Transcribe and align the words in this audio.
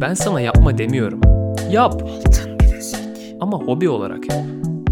Ben 0.00 0.14
sana 0.14 0.40
yapma 0.40 0.78
demiyorum. 0.78 1.20
Yap. 1.70 2.02
Ama 3.40 3.58
hobi 3.58 3.88
olarak 3.88 4.30
yap. 4.30 4.40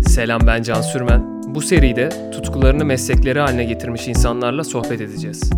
Selam 0.09 0.41
ben 0.47 0.63
Can 0.63 0.81
Sürmen. 0.81 1.43
Bu 1.55 1.61
seride 1.61 2.31
tutkularını 2.31 2.85
meslekleri 2.85 3.41
haline 3.41 3.65
getirmiş 3.65 4.09
insanlarla 4.09 4.65
sohbet 4.65 5.01
edeceğiz. 5.01 5.51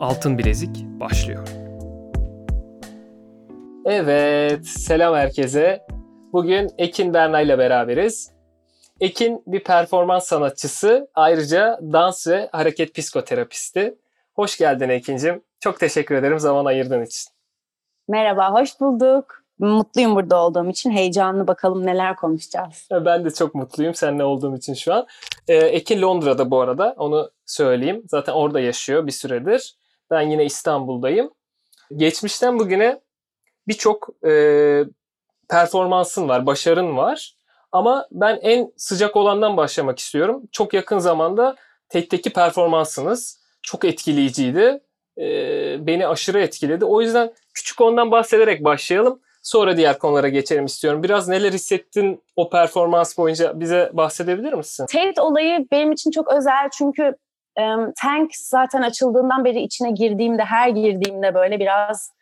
Altın 0.00 0.38
Bilezik 0.38 0.84
başlıyor. 1.00 1.48
Evet, 3.84 4.66
selam 4.66 5.14
herkese. 5.14 5.86
Bugün 6.32 6.70
Ekin 6.78 7.14
Berna 7.14 7.40
ile 7.40 7.58
beraberiz. 7.58 8.30
Ekin 9.00 9.42
bir 9.46 9.64
performans 9.64 10.26
sanatçısı, 10.26 11.08
ayrıca 11.14 11.78
dans 11.82 12.26
ve 12.26 12.48
hareket 12.52 12.94
psikoterapisti. 12.94 13.94
Hoş 14.34 14.58
geldin 14.58 14.88
Ekin'cim. 14.88 15.42
Çok 15.60 15.80
teşekkür 15.80 16.14
ederim 16.14 16.38
zaman 16.38 16.64
ayırdığın 16.64 17.02
için. 17.02 17.37
Merhaba, 18.10 18.52
hoş 18.52 18.80
bulduk. 18.80 19.44
Mutluyum 19.58 20.14
burada 20.14 20.36
olduğum 20.44 20.68
için. 20.70 20.90
Heyecanlı 20.90 21.46
bakalım 21.46 21.86
neler 21.86 22.16
konuşacağız. 22.16 22.88
Ben 22.90 23.24
de 23.24 23.30
çok 23.30 23.54
mutluyum 23.54 23.94
seninle 23.94 24.24
olduğum 24.24 24.56
için 24.56 24.74
şu 24.74 24.94
an. 24.94 25.06
Ee, 25.48 26.00
Londra'da 26.00 26.50
bu 26.50 26.60
arada, 26.60 26.94
onu 26.98 27.30
söyleyeyim. 27.46 28.02
Zaten 28.06 28.32
orada 28.32 28.60
yaşıyor 28.60 29.06
bir 29.06 29.12
süredir. 29.12 29.76
Ben 30.10 30.20
yine 30.20 30.44
İstanbul'dayım. 30.44 31.30
Geçmişten 31.96 32.58
bugüne 32.58 33.00
birçok 33.68 34.08
e, 34.26 34.32
performansın 35.50 36.28
var, 36.28 36.46
başarın 36.46 36.96
var. 36.96 37.36
Ama 37.72 38.08
ben 38.10 38.38
en 38.42 38.72
sıcak 38.76 39.16
olandan 39.16 39.56
başlamak 39.56 39.98
istiyorum. 39.98 40.42
Çok 40.52 40.74
yakın 40.74 40.98
zamanda 40.98 41.56
tekteki 41.88 42.32
performansınız 42.32 43.40
çok 43.62 43.84
etkileyiciydi. 43.84 44.80
Ee, 45.20 45.86
beni 45.86 46.06
aşırı 46.06 46.40
etkiledi. 46.40 46.84
O 46.84 47.00
yüzden 47.00 47.30
küçük 47.54 47.80
ondan 47.80 48.10
bahsederek 48.10 48.64
başlayalım. 48.64 49.20
Sonra 49.42 49.76
diğer 49.76 49.98
konulara 49.98 50.28
geçelim 50.28 50.64
istiyorum. 50.64 51.02
Biraz 51.02 51.28
neler 51.28 51.52
hissettin 51.52 52.22
o 52.36 52.50
performans 52.50 53.18
boyunca 53.18 53.60
bize 53.60 53.90
bahsedebilir 53.92 54.52
misin? 54.52 54.86
Tate 54.86 55.20
olayı 55.20 55.66
benim 55.72 55.92
için 55.92 56.10
çok 56.10 56.32
özel 56.32 56.68
çünkü 56.78 57.14
um, 57.60 57.92
Tank 58.02 58.30
zaten 58.34 58.82
açıldığından 58.82 59.44
beri 59.44 59.60
içine 59.60 59.90
girdiğimde, 59.90 60.44
her 60.44 60.68
girdiğimde 60.68 61.34
böyle 61.34 61.60
biraz 61.60 62.12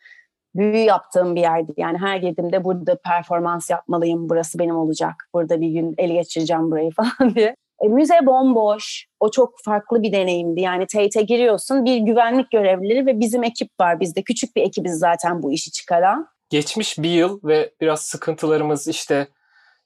büyü 0.55 0.77
yaptığım 0.77 1.37
bir 1.37 1.41
yerdi. 1.41 1.73
Yani 1.77 1.98
her 1.98 2.17
girdiğimde 2.17 2.65
burada 2.65 2.98
performans 3.05 3.70
yapmalıyım, 3.70 4.29
burası 4.29 4.59
benim 4.59 4.77
olacak, 4.77 5.15
burada 5.35 5.61
bir 5.61 5.69
gün 5.69 5.95
ele 5.98 6.15
geçireceğim 6.15 6.70
burayı 6.70 6.91
falan 6.97 7.35
diye. 7.35 7.57
E, 7.83 7.89
müze 7.89 8.27
bomboş. 8.27 9.07
O 9.21 9.31
çok 9.31 9.55
farklı 9.65 10.03
bir 10.03 10.13
deneyimdi. 10.13 10.61
Yani 10.61 10.87
Tate'e 10.87 11.23
giriyorsun 11.23 11.85
bir 11.85 11.97
güvenlik 11.97 12.51
görevlileri 12.51 13.07
ve 13.07 13.21
bizim 13.21 13.45
ekip 13.45 13.81
var 13.81 14.01
bizde. 14.01 14.23
Küçük 14.23 14.57
bir 14.57 14.63
ekibiz 14.63 14.99
zaten 14.99 15.43
bu 15.43 15.53
işi 15.53 15.73
çıkaran. 15.73 16.29
Geçmiş 16.51 16.99
bir 16.99 17.11
yıl 17.11 17.41
ve 17.45 17.73
biraz 17.81 18.01
sıkıntılarımız 18.01 18.89
işte 18.89 19.29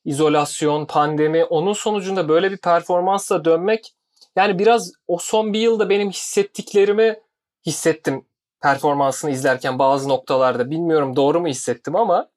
izolasyon, 0.04 0.86
pandemi 0.86 1.44
onun 1.44 1.72
sonucunda 1.72 2.28
böyle 2.28 2.50
bir 2.50 2.58
performansla 2.58 3.44
dönmek 3.44 3.94
yani 4.36 4.58
biraz 4.58 4.92
o 5.08 5.18
son 5.18 5.52
bir 5.52 5.60
yılda 5.60 5.90
benim 5.90 6.10
hissettiklerimi 6.10 7.20
hissettim 7.66 8.24
performansını 8.62 9.30
izlerken 9.30 9.78
bazı 9.78 10.08
noktalarda. 10.08 10.70
Bilmiyorum 10.70 11.16
doğru 11.16 11.40
mu 11.40 11.48
hissettim 11.48 11.96
ama 11.96 12.28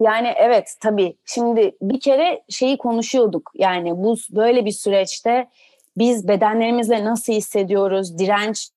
yani 0.00 0.32
evet 0.36 0.76
tabii. 0.80 1.16
Şimdi 1.24 1.76
bir 1.82 2.00
kere 2.00 2.42
şeyi 2.48 2.78
konuşuyorduk. 2.78 3.50
Yani 3.54 3.96
bu 3.96 4.16
böyle 4.30 4.64
bir 4.64 4.72
süreçte 4.72 5.48
biz 5.96 6.28
bedenlerimizle 6.28 7.04
nasıl 7.04 7.32
hissediyoruz, 7.32 8.18
direnç 8.18 8.70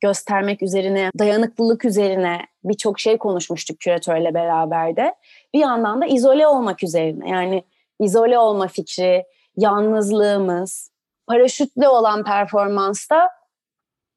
göstermek 0.00 0.62
üzerine, 0.62 1.10
dayanıklılık 1.18 1.84
üzerine 1.84 2.40
birçok 2.64 3.00
şey 3.00 3.18
konuşmuştuk 3.18 3.80
küratörle 3.80 4.34
beraber 4.34 4.96
de. 4.96 5.14
Bir 5.54 5.58
yandan 5.58 6.00
da 6.00 6.06
izole 6.06 6.46
olmak 6.46 6.82
üzerine. 6.82 7.30
Yani 7.30 7.64
izole 8.00 8.38
olma 8.38 8.68
fikri, 8.68 9.24
yalnızlığımız, 9.56 10.90
paraşütle 11.26 11.88
olan 11.88 12.24
performansta 12.24 13.30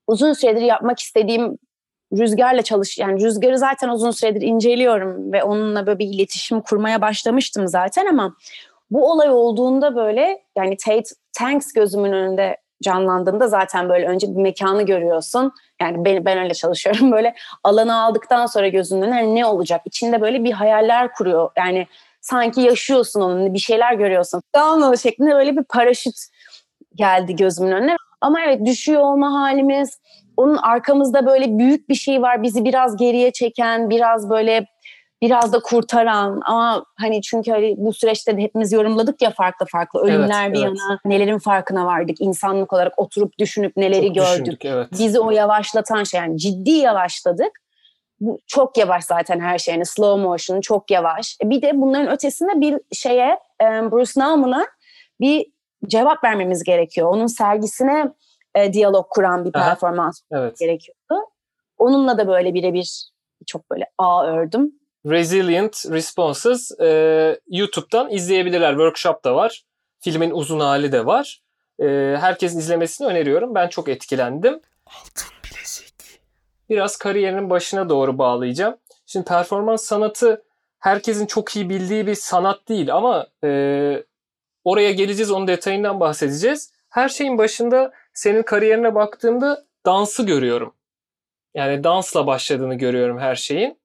uzun 0.07 0.33
süredir 0.33 0.61
yapmak 0.61 0.99
istediğim 0.99 1.57
Rüzgar'la 2.13 2.61
çalış 2.61 2.97
yani 2.97 3.23
Rüzgar'ı 3.23 3.57
zaten 3.57 3.89
uzun 3.89 4.11
süredir 4.11 4.41
inceliyorum 4.41 5.33
ve 5.33 5.43
onunla 5.43 5.87
böyle 5.87 5.99
bir 5.99 6.07
iletişim 6.07 6.61
kurmaya 6.61 7.01
başlamıştım 7.01 7.67
zaten 7.67 8.05
ama 8.05 8.35
bu 8.91 9.11
olay 9.11 9.29
olduğunda 9.29 9.95
böyle 9.95 10.43
yani 10.57 10.77
Tate 10.77 11.09
Tanks 11.33 11.73
gözümün 11.73 12.11
önünde 12.11 12.57
canlandığında 12.83 13.47
zaten 13.47 13.89
böyle 13.89 14.07
önce 14.07 14.27
bir 14.27 14.41
mekanı 14.41 14.83
görüyorsun. 14.83 15.51
Yani 15.81 16.05
ben, 16.05 16.25
ben 16.25 16.37
öyle 16.37 16.53
çalışıyorum 16.53 17.11
böyle 17.11 17.35
alanı 17.63 18.01
aldıktan 18.01 18.45
sonra 18.45 18.67
gözünün 18.67 19.13
yani 19.13 19.35
ne 19.35 19.45
olacak? 19.45 19.81
İçinde 19.85 20.21
böyle 20.21 20.43
bir 20.43 20.51
hayaller 20.51 21.13
kuruyor. 21.13 21.49
Yani 21.57 21.87
sanki 22.21 22.61
yaşıyorsun 22.61 23.21
onun 23.21 23.53
bir 23.53 23.59
şeyler 23.59 23.93
görüyorsun. 23.93 24.41
Download 24.55 24.97
şeklinde 24.97 25.35
böyle 25.35 25.57
bir 25.57 25.63
paraşüt 25.63 26.15
geldi 26.95 27.35
gözümün 27.35 27.71
önüne. 27.71 27.95
Ama 28.21 28.41
evet 28.41 28.65
düşüyor 28.65 29.01
olma 29.01 29.33
halimiz, 29.33 29.99
onun 30.37 30.57
arkamızda 30.57 31.25
böyle 31.25 31.57
büyük 31.57 31.89
bir 31.89 31.95
şey 31.95 32.21
var 32.21 32.43
bizi 32.43 32.65
biraz 32.65 32.97
geriye 32.97 33.31
çeken, 33.31 33.89
biraz 33.89 34.29
böyle 34.29 34.65
biraz 35.21 35.53
da 35.53 35.59
kurtaran 35.59 36.41
ama 36.45 36.85
hani 36.99 37.21
çünkü 37.21 37.51
hani 37.51 37.75
bu 37.77 37.93
süreçte 37.93 38.37
de 38.37 38.41
hepimiz 38.41 38.71
yorumladık 38.71 39.21
ya 39.21 39.29
farklı 39.29 39.65
farklı 39.71 39.99
ölümler 39.99 40.45
evet, 40.45 40.55
bir 40.55 40.65
evet. 40.65 40.77
yana 40.79 40.99
nelerin 41.05 41.37
farkına 41.37 41.85
vardık 41.85 42.21
insanlık 42.21 42.73
olarak 42.73 42.99
oturup 42.99 43.39
düşünüp 43.39 43.77
neleri 43.77 44.07
çok 44.07 44.15
gördük. 44.15 44.45
Düşündük, 44.45 44.65
evet. 44.65 44.87
Bizi 44.91 45.19
o 45.19 45.31
yavaşlatan 45.31 46.03
şey 46.03 46.19
yani 46.19 46.37
ciddi 46.37 46.71
yavaşladık. 46.71 47.51
Bu 48.19 48.39
çok 48.47 48.77
yavaş 48.77 49.03
zaten 49.03 49.39
her 49.39 49.57
şey 49.57 49.73
yani 49.73 49.85
slow 49.85 50.23
motion 50.23 50.61
çok 50.61 50.91
yavaş. 50.91 51.37
E 51.43 51.49
bir 51.49 51.61
de 51.61 51.71
bunların 51.75 52.11
ötesinde 52.11 52.61
bir 52.61 52.79
şeye 52.91 53.39
Bruce 53.61 54.11
Naumann'a 54.17 54.67
bir 55.21 55.45
cevap 55.87 56.23
vermemiz 56.23 56.63
gerekiyor. 56.63 57.09
Onun 57.09 57.27
sergisine 57.27 58.11
e, 58.55 58.73
diyalog 58.73 59.09
kuran 59.09 59.45
bir 59.45 59.51
performans 59.51 60.21
Aha, 60.31 60.39
evet. 60.41 60.59
gerekiyordu. 60.59 61.29
Onunla 61.77 62.17
da 62.17 62.27
böyle 62.27 62.53
birebir 62.53 63.09
çok 63.45 63.71
böyle 63.71 63.85
ağ 63.97 64.27
ördüm. 64.27 64.71
Resilient 65.05 65.85
Responses 65.89 66.79
e, 66.79 67.39
YouTube'dan 67.47 68.11
izleyebilirler. 68.11 68.71
Workshop 68.71 69.23
da 69.23 69.35
var. 69.35 69.63
Filmin 69.99 70.31
uzun 70.31 70.59
hali 70.59 70.91
de 70.91 71.05
var. 71.05 71.41
E, 71.79 71.85
herkesin 72.19 72.59
izlemesini 72.59 73.07
öneriyorum. 73.07 73.55
Ben 73.55 73.67
çok 73.67 73.89
etkilendim. 73.89 74.61
Altın 74.85 75.33
bilezik. 75.43 75.93
Biraz 76.69 76.97
kariyerinin 76.97 77.49
başına 77.49 77.89
doğru 77.89 78.17
bağlayacağım. 78.17 78.77
Şimdi 79.05 79.25
performans 79.25 79.83
sanatı 79.83 80.43
herkesin 80.79 81.25
çok 81.25 81.55
iyi 81.55 81.69
bildiği 81.69 82.07
bir 82.07 82.15
sanat 82.15 82.69
değil 82.69 82.93
ama 82.95 83.27
e, 83.43 83.49
oraya 84.63 84.91
geleceğiz. 84.91 85.31
Onun 85.31 85.47
detayından 85.47 85.99
bahsedeceğiz. 85.99 86.71
Her 86.89 87.09
şeyin 87.09 87.37
başında 87.37 87.91
senin 88.15 88.43
kariyerine 88.43 88.95
baktığımda 88.95 89.65
dansı 89.85 90.25
görüyorum. 90.25 90.75
Yani 91.53 91.83
dansla 91.83 92.27
başladığını 92.27 92.75
görüyorum 92.75 93.19
her 93.19 93.35
şeyin. 93.35 93.79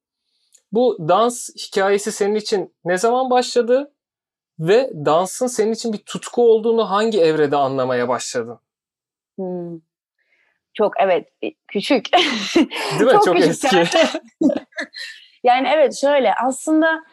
Bu 0.72 0.96
dans 1.08 1.50
hikayesi 1.56 2.12
senin 2.12 2.34
için 2.34 2.74
ne 2.84 2.98
zaman 2.98 3.30
başladı 3.30 3.92
ve 4.58 4.90
dansın 5.04 5.46
senin 5.46 5.72
için 5.72 5.92
bir 5.92 5.98
tutku 5.98 6.50
olduğunu 6.52 6.90
hangi 6.90 7.20
evrede 7.20 7.56
anlamaya 7.56 8.08
başladın? 8.08 8.60
Hmm. 9.36 9.80
Çok 10.74 11.00
evet 11.00 11.28
küçük. 11.68 12.12
Değil 12.98 13.00
mi? 13.00 13.12
Çok, 13.12 13.24
Çok 13.24 13.40
eski. 13.40 13.76
yani 15.44 15.68
evet 15.74 15.96
şöyle 16.00 16.34
aslında 16.34 17.04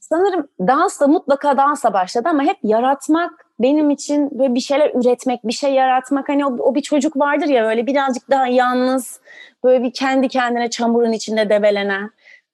sanırım 0.00 0.48
dansla 0.60 1.06
mutlaka 1.06 1.56
dansla 1.56 1.92
başladı 1.92 2.28
ama 2.28 2.42
hep 2.42 2.56
yaratmak 2.62 3.43
benim 3.58 3.90
için 3.90 4.38
böyle 4.38 4.54
bir 4.54 4.60
şeyler 4.60 4.90
üretmek, 4.94 5.44
bir 5.44 5.52
şey 5.52 5.72
yaratmak 5.72 6.28
hani 6.28 6.46
o, 6.46 6.56
o 6.58 6.74
bir 6.74 6.82
çocuk 6.82 7.16
vardır 7.16 7.46
ya 7.46 7.64
böyle 7.64 7.86
birazcık 7.86 8.30
daha 8.30 8.46
yalnız, 8.46 9.20
böyle 9.64 9.84
bir 9.84 9.92
kendi 9.92 10.28
kendine 10.28 10.70
çamurun 10.70 11.12
içinde 11.12 11.50
debelenen. 11.50 12.10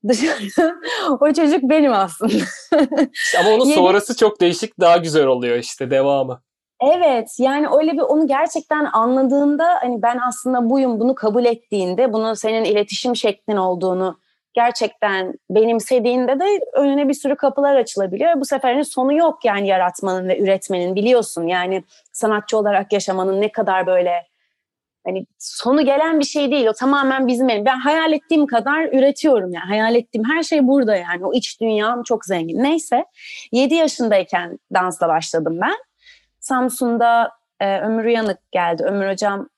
Dışarı, 0.08 0.80
o 1.20 1.32
çocuk 1.32 1.62
benim 1.62 1.92
aslında. 1.92 2.44
Ama 3.40 3.50
onun 3.50 3.64
sonrası 3.64 4.16
çok 4.16 4.40
değişik, 4.40 4.80
daha 4.80 4.96
güzel 4.96 5.26
oluyor 5.26 5.56
işte 5.56 5.90
devamı. 5.90 6.40
Evet 6.80 7.36
yani 7.38 7.66
öyle 7.78 7.92
bir 7.92 8.00
onu 8.00 8.26
gerçekten 8.26 8.88
anladığında 8.92 9.78
hani 9.80 10.02
ben 10.02 10.18
aslında 10.28 10.70
buyum 10.70 11.00
bunu 11.00 11.14
kabul 11.14 11.44
ettiğinde 11.44 12.12
bunun 12.12 12.34
senin 12.34 12.64
iletişim 12.64 13.16
şeklin 13.16 13.56
olduğunu 13.56 14.18
gerçekten 14.54 15.34
benimsediğinde 15.50 16.40
de 16.40 16.60
önüne 16.74 17.08
bir 17.08 17.14
sürü 17.14 17.36
kapılar 17.36 17.76
açılabiliyor. 17.76 18.40
Bu 18.40 18.44
sefer 18.44 18.72
hani 18.72 18.84
sonu 18.84 19.12
yok 19.12 19.44
yani 19.44 19.68
yaratmanın 19.68 20.28
ve 20.28 20.38
üretmenin 20.38 20.94
biliyorsun. 20.94 21.46
Yani 21.46 21.84
sanatçı 22.12 22.58
olarak 22.58 22.92
yaşamanın 22.92 23.40
ne 23.40 23.52
kadar 23.52 23.86
böyle 23.86 24.26
hani 25.06 25.26
sonu 25.38 25.84
gelen 25.84 26.20
bir 26.20 26.24
şey 26.24 26.50
değil. 26.50 26.66
O 26.66 26.72
tamamen 26.72 27.26
bizim 27.26 27.48
elim. 27.48 27.64
Ben 27.64 27.78
hayal 27.78 28.12
ettiğim 28.12 28.46
kadar 28.46 28.82
üretiyorum 28.82 29.52
yani. 29.52 29.64
Hayal 29.68 29.94
ettiğim 29.94 30.24
her 30.24 30.42
şey 30.42 30.66
burada 30.66 30.96
yani. 30.96 31.26
O 31.26 31.32
iç 31.32 31.60
dünyam 31.60 32.02
çok 32.02 32.24
zengin. 32.24 32.62
Neyse 32.62 33.04
7 33.52 33.74
yaşındayken 33.74 34.58
dansla 34.74 35.08
başladım 35.08 35.58
ben. 35.62 35.76
Samsun'da 36.40 37.30
e, 37.60 37.80
Ömür 37.80 38.04
Uyanık 38.04 38.52
geldi. 38.52 38.82
Ömür 38.82 39.10
hocam 39.10 39.48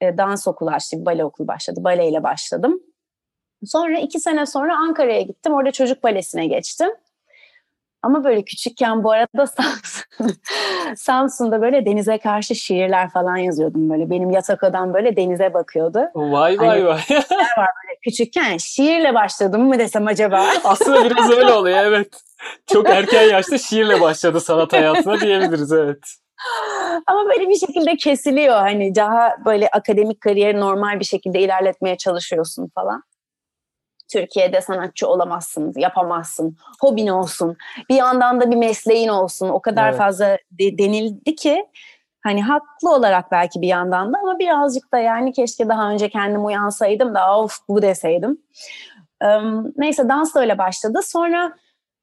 e, 0.00 0.18
dans 0.18 0.48
okulu 0.48 0.70
açtı. 0.70 1.06
Bale 1.06 1.24
okulu 1.24 1.48
başladı. 1.48 1.84
Baleyle 1.84 2.22
başladım 2.22 2.80
Sonra 3.66 3.98
iki 3.98 4.20
sene 4.20 4.46
sonra 4.46 4.76
Ankara'ya 4.76 5.20
gittim. 5.20 5.54
Orada 5.54 5.72
çocuk 5.72 6.02
balesine 6.02 6.46
geçtim. 6.46 6.90
Ama 8.02 8.24
böyle 8.24 8.44
küçükken 8.44 9.04
bu 9.04 9.10
arada 9.10 9.46
Samsun, 9.46 10.34
Samsun'da 10.96 11.62
böyle 11.62 11.86
denize 11.86 12.18
karşı 12.18 12.54
şiirler 12.54 13.10
falan 13.10 13.36
yazıyordum 13.36 13.90
böyle. 13.90 14.10
Benim 14.10 14.30
yatak 14.30 14.62
odam 14.62 14.94
böyle 14.94 15.16
denize 15.16 15.54
bakıyordu. 15.54 16.00
Vay 16.14 16.58
vay 16.58 16.68
Hani- 16.68 16.86
vay. 16.86 17.00
Böyle 17.56 17.98
küçükken 18.04 18.56
şiirle 18.56 19.14
başladım 19.14 19.62
mı 19.62 19.78
desem 19.78 20.06
acaba? 20.06 20.46
Aslında 20.64 21.04
biraz 21.04 21.30
öyle 21.30 21.52
oluyor 21.52 21.78
evet. 21.78 22.22
Çok 22.72 22.88
erken 22.88 23.22
yaşta 23.22 23.58
şiirle 23.58 24.00
başladı 24.00 24.40
sanat 24.40 24.72
hayatına 24.72 25.20
diyebiliriz 25.20 25.72
evet. 25.72 25.98
Ama 27.06 27.24
böyle 27.26 27.48
bir 27.48 27.54
şekilde 27.54 27.96
kesiliyor. 27.96 28.54
Hani 28.56 28.94
daha 28.94 29.36
böyle 29.44 29.68
akademik 29.68 30.20
kariyeri 30.20 30.60
normal 30.60 31.00
bir 31.00 31.04
şekilde 31.04 31.40
ilerletmeye 31.40 31.96
çalışıyorsun 31.96 32.70
falan. 32.74 33.02
Türkiye'de 34.12 34.60
sanatçı 34.60 35.08
olamazsın, 35.08 35.72
yapamazsın. 35.76 36.56
Hobin 36.80 37.06
olsun. 37.06 37.56
Bir 37.90 37.94
yandan 37.94 38.40
da 38.40 38.50
bir 38.50 38.56
mesleğin 38.56 39.08
olsun. 39.08 39.48
O 39.48 39.62
kadar 39.62 39.88
Evet. 39.88 39.98
fazla 39.98 40.38
de- 40.50 40.78
denildi 40.78 41.34
ki 41.34 41.66
hani 42.22 42.42
haklı 42.42 42.94
olarak 42.94 43.30
belki 43.30 43.60
bir 43.62 43.68
yandan 43.68 44.12
da 44.12 44.18
ama 44.18 44.38
birazcık 44.38 44.92
da 44.92 44.98
yani 44.98 45.32
keşke 45.32 45.68
daha 45.68 45.90
önce 45.90 46.08
kendim 46.08 46.44
uyansaydım 46.44 47.14
da 47.14 47.38
of 47.38 47.58
bu 47.68 47.82
deseydim. 47.82 48.38
Im, 49.22 49.72
neyse 49.76 50.08
dans 50.08 50.34
da 50.34 50.40
öyle 50.40 50.58
başladı. 50.58 51.00
Sonra 51.04 51.52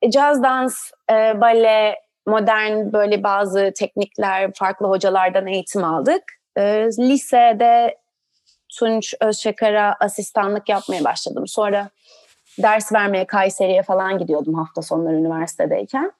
e, 0.01 0.11
caz 0.11 0.43
dans, 0.43 0.91
e, 1.11 1.41
bale, 1.41 1.95
modern 2.27 2.93
böyle 2.93 3.23
bazı 3.23 3.73
teknikler, 3.75 4.51
farklı 4.55 4.87
hocalardan 4.87 5.47
eğitim 5.47 5.83
aldık. 5.83 6.23
E, 6.57 6.87
lisede 6.99 7.97
Tunç 8.77 9.13
Özçakar'a 9.21 9.95
asistanlık 9.99 10.69
yapmaya 10.69 11.03
başladım. 11.03 11.47
Sonra 11.47 11.89
ders 12.63 12.93
vermeye 12.93 13.25
Kayseri'ye 13.25 13.83
falan 13.83 14.17
gidiyordum 14.17 14.53
hafta 14.53 14.81
sonları 14.81 15.15
üniversitedeyken. 15.15 16.11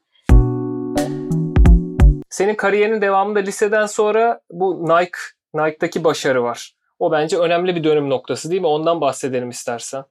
Senin 2.30 2.56
kariyerinin 2.56 3.02
devamında 3.02 3.40
liseden 3.40 3.86
sonra 3.86 4.42
bu 4.52 4.84
Nike, 4.84 5.20
Nike'daki 5.54 6.04
başarı 6.04 6.44
var. 6.44 6.74
O 7.00 7.12
bence 7.12 7.38
önemli 7.38 7.76
bir 7.76 7.84
dönüm 7.84 8.10
noktası 8.10 8.52
değil 8.52 8.62
mi? 8.62 8.68
Ondan 8.68 9.02
bahsedelim 9.02 9.50
istersen. 9.50 10.04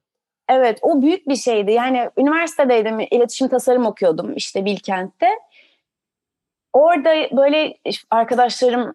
Evet 0.49 0.79
o 0.83 1.03
büyük 1.03 1.29
bir 1.29 1.37
şeydi. 1.37 1.73
Yani 1.73 2.11
üniversitedeydim, 2.17 3.01
iletişim 3.01 3.49
tasarım 3.49 3.87
okuyordum 3.87 4.33
işte 4.37 4.65
Bilkent'te. 4.65 5.29
Orada 6.73 7.37
böyle 7.37 7.79
arkadaşlarım 8.11 8.95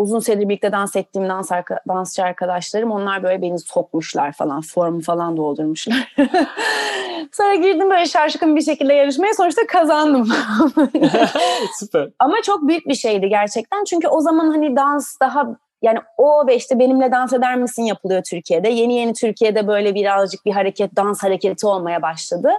uzun 0.00 0.18
süredir 0.18 0.48
birlikte 0.48 0.72
dans 0.72 0.96
ettiğim 0.96 1.28
dans 1.28 1.52
arka, 1.52 1.80
dansçı 1.88 2.24
arkadaşlarım 2.24 2.90
onlar 2.90 3.22
böyle 3.22 3.42
beni 3.42 3.58
sokmuşlar 3.58 4.32
falan 4.32 4.60
formu 4.60 5.00
falan 5.00 5.36
doldurmuşlar. 5.36 6.14
Sonra 7.32 7.54
girdim 7.54 7.90
böyle 7.90 8.06
şaşkın 8.06 8.56
bir 8.56 8.62
şekilde 8.62 8.94
yarışmaya 8.94 9.34
sonuçta 9.34 9.66
kazandım. 9.66 10.28
Süper. 11.78 12.08
Ama 12.18 12.36
çok 12.42 12.68
büyük 12.68 12.88
bir 12.88 12.94
şeydi 12.94 13.28
gerçekten. 13.28 13.84
Çünkü 13.84 14.08
o 14.08 14.20
zaman 14.20 14.48
hani 14.48 14.76
dans 14.76 15.20
daha 15.20 15.46
yani 15.82 15.98
o 16.16 16.46
ve 16.46 16.56
işte 16.56 16.78
benimle 16.78 17.12
dans 17.12 17.32
eder 17.32 17.56
misin 17.56 17.82
yapılıyor 17.82 18.22
Türkiye'de. 18.30 18.68
Yeni 18.68 18.94
yeni 18.94 19.14
Türkiye'de 19.14 19.66
böyle 19.66 19.94
birazcık 19.94 20.46
bir 20.46 20.52
hareket, 20.52 20.96
dans 20.96 21.22
hareketi 21.22 21.66
olmaya 21.66 22.02
başladı. 22.02 22.52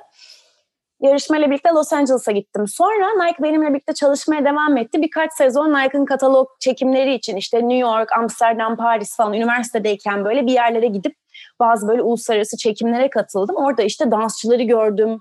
Yarışmayla 1.02 1.50
birlikte 1.50 1.70
Los 1.70 1.94
Angeles'a 1.94 2.32
gittim. 2.32 2.68
Sonra 2.68 3.26
Nike 3.26 3.44
benimle 3.44 3.70
birlikte 3.70 3.94
çalışmaya 3.94 4.46
devam 4.46 4.78
etti. 4.78 5.02
Birkaç 5.02 5.34
sezon 5.34 5.74
Nike'ın 5.74 6.06
katalog 6.06 6.48
çekimleri 6.60 7.14
için 7.14 7.36
işte 7.36 7.58
New 7.58 7.78
York, 7.78 8.18
Amsterdam, 8.18 8.78
Paris 8.78 9.18
falan 9.18 9.34
üniversitedeyken 9.34 10.26
böyle 10.26 10.46
bir 10.48 10.52
yerlere 10.52 10.88
gidip 10.88 11.16
bazı 11.60 11.88
böyle 11.88 12.02
uluslararası 12.02 12.58
çekimlere 12.58 13.10
katıldım. 13.10 13.56
Orada 13.56 13.84
işte 13.84 14.12
dansçıları 14.12 14.64
gördüm, 14.64 15.20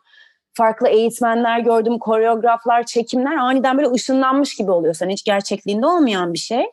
farklı 0.53 0.89
eğitmenler 0.89 1.59
gördüm, 1.59 1.99
koreograflar, 1.99 2.83
çekimler 2.83 3.37
aniden 3.37 3.79
böyle 3.79 3.91
ışınlanmış 3.91 4.57
gibi 4.57 4.71
oluyorsun. 4.71 5.09
Hiç 5.09 5.25
gerçekliğinde 5.25 5.87
olmayan 5.87 6.33
bir 6.33 6.39
şey. 6.39 6.65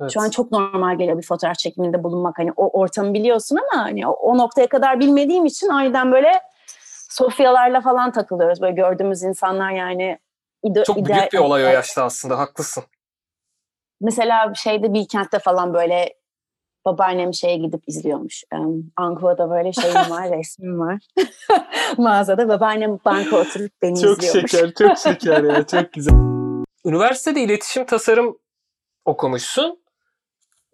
Evet. 0.00 0.12
Şu 0.12 0.20
an 0.20 0.30
çok 0.30 0.52
normal 0.52 0.98
geliyor 0.98 1.18
bir 1.18 1.26
fotoğraf 1.26 1.58
çekiminde 1.58 2.04
bulunmak. 2.04 2.38
Hani 2.38 2.52
o 2.56 2.80
ortamı 2.80 3.14
biliyorsun 3.14 3.56
ama 3.56 3.84
hani 3.84 4.06
o, 4.06 4.10
o 4.10 4.38
noktaya 4.38 4.66
kadar 4.66 5.00
bilmediğim 5.00 5.46
için 5.46 5.68
aniden 5.68 6.12
böyle 6.12 6.32
Sofyalarla 7.14 7.80
falan 7.80 8.12
takılıyoruz. 8.12 8.60
Böyle 8.60 8.74
gördüğümüz 8.74 9.22
insanlar 9.22 9.70
yani 9.70 10.18
ide, 10.64 10.84
Çok 10.84 10.98
ideal- 10.98 11.18
büyük 11.20 11.32
bir 11.32 11.38
olay 11.38 11.64
o 11.64 11.68
yaşta 11.68 12.04
aslında. 12.04 12.38
Haklısın. 12.38 12.84
Mesela 14.00 14.52
şeyde 14.54 14.92
Bilkent'te 14.94 15.38
falan 15.38 15.74
böyle 15.74 16.14
babaannem 16.84 17.34
şeye 17.34 17.56
gidip 17.56 17.82
izliyormuş. 17.88 18.44
Um, 18.54 18.92
Ankara'da 18.96 19.50
böyle 19.50 19.72
şeyim 19.72 19.94
var, 20.10 20.30
resmim 20.38 20.80
var. 20.80 20.98
Mağazada 21.98 22.48
babaannem 22.48 22.98
banka 23.04 23.36
oturup 23.36 23.72
beni 23.82 24.00
Çok 24.00 24.22
izliyormuş. 24.22 24.50
şeker, 24.50 24.72
çok 24.74 24.98
şeker 24.98 25.42
ya. 25.44 25.66
Çok 25.66 25.92
güzel. 25.92 26.14
Üniversitede 26.84 27.40
iletişim 27.40 27.84
tasarım 27.86 28.38
okumuşsun. 29.04 29.83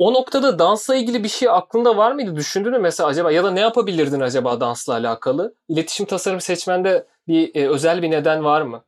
O 0.01 0.13
noktada 0.13 0.59
dansla 0.59 0.97
ilgili 0.97 1.25
bir 1.25 1.29
şey 1.29 1.49
aklında 1.49 1.97
var 1.97 2.13
mıydı? 2.13 2.37
Düşündün 2.37 2.73
mü 2.73 2.79
mesela 2.79 3.09
acaba 3.09 3.33
ya 3.33 3.45
da 3.45 3.51
ne 3.51 3.61
yapabilirdin 3.61 4.21
acaba 4.21 4.61
dansla 4.61 4.93
alakalı? 4.93 5.55
İletişim 5.69 6.07
tasarım 6.07 6.41
seçmende 6.41 7.07
bir 7.29 7.55
e, 7.55 7.69
özel 7.69 8.03
bir 8.03 8.11
neden 8.11 8.45
var 8.45 8.63
mı? 8.63 8.85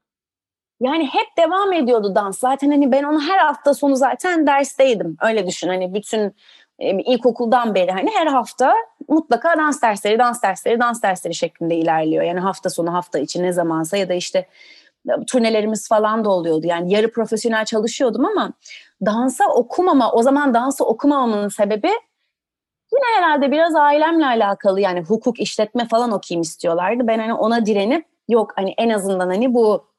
Yani 0.80 1.06
hep 1.06 1.26
devam 1.38 1.72
ediyordu 1.72 2.14
dans. 2.14 2.38
Zaten 2.38 2.70
hani 2.70 2.92
ben 2.92 3.02
onu 3.02 3.20
her 3.20 3.38
hafta 3.38 3.74
sonu 3.74 3.96
zaten 3.96 4.46
dersteydim. 4.46 5.16
Öyle 5.22 5.46
düşün 5.46 5.68
hani 5.68 5.94
bütün 5.94 6.34
e, 6.78 6.90
ilkokuldan 6.90 7.74
beri 7.74 7.90
hani 7.90 8.10
her 8.10 8.26
hafta 8.26 8.74
mutlaka 9.08 9.58
dans 9.58 9.82
dersleri, 9.82 10.18
dans 10.18 10.42
dersleri, 10.42 10.80
dans 10.80 11.02
dersleri 11.02 11.34
şeklinde 11.34 11.76
ilerliyor. 11.76 12.24
Yani 12.24 12.40
hafta 12.40 12.70
sonu, 12.70 12.94
hafta 12.94 13.18
içi 13.18 13.42
ne 13.42 13.52
zamansa 13.52 13.96
ya 13.96 14.08
da 14.08 14.14
işte 14.14 14.48
e, 15.08 15.12
turnelerimiz 15.26 15.88
falan 15.88 16.24
da 16.24 16.30
oluyordu. 16.30 16.66
Yani 16.66 16.92
yarı 16.92 17.12
profesyonel 17.12 17.64
çalışıyordum 17.64 18.24
ama 18.24 18.52
dansa 19.06 19.44
okumama, 19.54 20.12
o 20.12 20.22
zaman 20.22 20.54
dansı 20.54 20.84
okumamamın 20.84 21.48
sebebi 21.48 21.88
yine 22.92 23.04
herhalde 23.16 23.50
biraz 23.50 23.74
ailemle 23.74 24.26
alakalı. 24.26 24.80
Yani 24.80 25.00
hukuk, 25.00 25.40
işletme 25.40 25.88
falan 25.88 26.12
okuyayım 26.12 26.42
istiyorlardı. 26.42 27.06
Ben 27.06 27.18
hani 27.18 27.34
ona 27.34 27.66
direnip 27.66 28.06
yok 28.28 28.52
hani 28.56 28.74
en 28.78 28.88
azından 28.90 29.28
hani 29.28 29.54
bu 29.54 29.92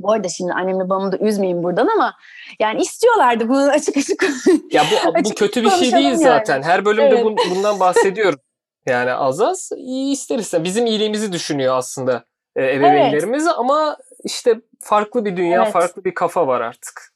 bu 0.00 0.12
arada 0.12 0.28
şimdi 0.28 0.52
annemle 0.52 0.84
babamı 0.84 1.12
da 1.12 1.18
üzmeyeyim 1.18 1.62
buradan 1.62 1.88
ama 1.94 2.14
yani 2.60 2.82
istiyorlardı 2.82 3.48
bunu 3.48 3.70
açık 3.70 3.96
açık. 3.96 4.24
Ya 4.72 4.82
bu, 5.06 5.24
bu 5.24 5.30
kötü 5.34 5.62
bir 5.64 5.70
şey 5.70 5.92
değil 5.92 6.04
yani. 6.04 6.16
zaten. 6.16 6.62
Her 6.62 6.84
bölümde 6.84 7.06
Evet. 7.08 7.24
bun- 7.24 7.50
bundan 7.50 7.80
bahsediyorum. 7.80 8.40
Yani 8.86 9.12
az 9.12 9.40
az 9.40 9.70
iyi 9.76 10.12
ister. 10.12 10.64
Bizim 10.64 10.86
iyiliğimizi 10.86 11.32
düşünüyor 11.32 11.76
aslında 11.76 12.24
e, 12.56 12.74
ebeveynlerimiz 12.74 13.46
ama 13.46 13.96
işte 14.24 14.60
farklı 14.80 15.24
bir 15.24 15.36
dünya, 15.36 15.62
Evet. 15.62 15.72
farklı 15.72 16.04
bir 16.04 16.14
kafa 16.14 16.46
var 16.46 16.60
artık. 16.60 17.11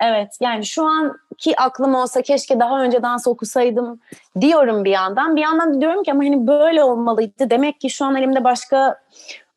Evet 0.00 0.36
yani 0.40 0.66
şu 0.66 0.84
anki 0.84 1.60
aklım 1.60 1.94
olsa 1.94 2.22
keşke 2.22 2.60
daha 2.60 2.82
önce 2.82 3.02
dans 3.02 3.26
okusaydım 3.26 4.00
diyorum 4.40 4.84
bir 4.84 4.90
yandan. 4.90 5.36
Bir 5.36 5.40
yandan 5.40 5.74
da 5.74 5.80
diyorum 5.80 6.02
ki 6.02 6.12
ama 6.12 6.24
hani 6.24 6.46
böyle 6.46 6.84
olmalıydı. 6.84 7.50
Demek 7.50 7.80
ki 7.80 7.90
şu 7.90 8.04
an 8.04 8.16
elimde 8.16 8.44
başka 8.44 9.00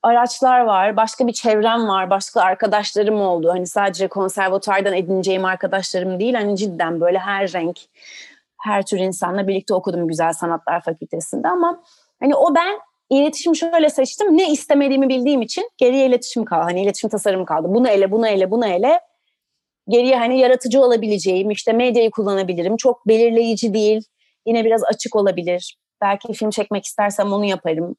araçlar 0.03 0.59
var, 0.59 0.97
başka 0.97 1.27
bir 1.27 1.33
çevrem 1.33 1.87
var, 1.87 2.09
başka 2.09 2.41
arkadaşlarım 2.41 3.21
oldu. 3.21 3.49
Hani 3.49 3.67
sadece 3.67 4.07
konservatuardan 4.07 4.93
edineceğim 4.93 5.45
arkadaşlarım 5.45 6.19
değil. 6.19 6.33
Hani 6.33 6.57
cidden 6.57 7.01
böyle 7.01 7.19
her 7.19 7.53
renk, 7.53 7.79
her 8.57 8.85
tür 8.85 8.97
insanla 8.99 9.47
birlikte 9.47 9.73
okudum 9.73 10.07
Güzel 10.07 10.33
Sanatlar 10.33 10.81
Fakültesi'nde 10.81 11.47
ama 11.47 11.83
hani 12.19 12.35
o 12.35 12.55
ben 12.55 12.79
iletişim 13.09 13.55
şöyle 13.55 13.89
seçtim. 13.89 14.37
Ne 14.37 14.51
istemediğimi 14.51 15.09
bildiğim 15.09 15.41
için 15.41 15.69
geriye 15.77 16.05
iletişim 16.05 16.45
kaldı. 16.45 16.63
Hani 16.63 16.83
iletişim 16.83 17.09
tasarımı 17.09 17.45
kaldı. 17.45 17.67
Bunu 17.69 17.87
ele, 17.87 18.11
bunu 18.11 18.27
ele, 18.27 18.51
bunu 18.51 18.65
ele. 18.65 18.99
Geriye 19.87 20.17
hani 20.17 20.39
yaratıcı 20.39 20.81
olabileceğim, 20.81 21.51
işte 21.51 21.73
medyayı 21.73 22.11
kullanabilirim. 22.11 22.77
Çok 22.77 23.07
belirleyici 23.07 23.73
değil. 23.73 24.01
Yine 24.45 24.65
biraz 24.65 24.83
açık 24.83 25.15
olabilir. 25.15 25.77
Belki 26.01 26.33
film 26.33 26.49
çekmek 26.49 26.85
istersem 26.85 27.33
onu 27.33 27.45
yaparım. 27.45 27.95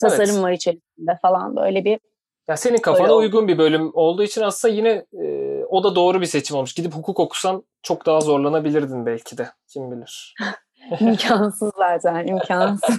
Tasarım 0.00 0.30
Evet. 0.34 0.42
var 0.42 0.52
içerisinde 0.52 1.18
falan 1.22 1.56
böyle 1.56 1.84
bir 1.84 2.00
Ya 2.48 2.56
senin 2.56 2.78
kafana 2.78 3.02
Öyle 3.02 3.12
oldu. 3.12 3.20
uygun 3.20 3.48
bir 3.48 3.58
bölüm 3.58 3.90
olduğu 3.94 4.22
için 4.22 4.42
aslında 4.42 4.74
yine 4.74 5.04
e, 5.24 5.64
o 5.64 5.84
da 5.84 5.94
doğru 5.94 6.20
bir 6.20 6.26
seçim 6.26 6.56
olmuş. 6.56 6.74
Gidip 6.74 6.94
hukuk 6.94 7.20
okusan 7.20 7.62
çok 7.82 8.06
daha 8.06 8.20
zorlanabilirdin 8.20 9.06
belki 9.06 9.38
de. 9.38 9.48
Kim 9.72 9.90
bilir. 9.90 10.34
imkansız 11.00 11.70
zaten 11.76 12.26
imkansız. 12.26 12.96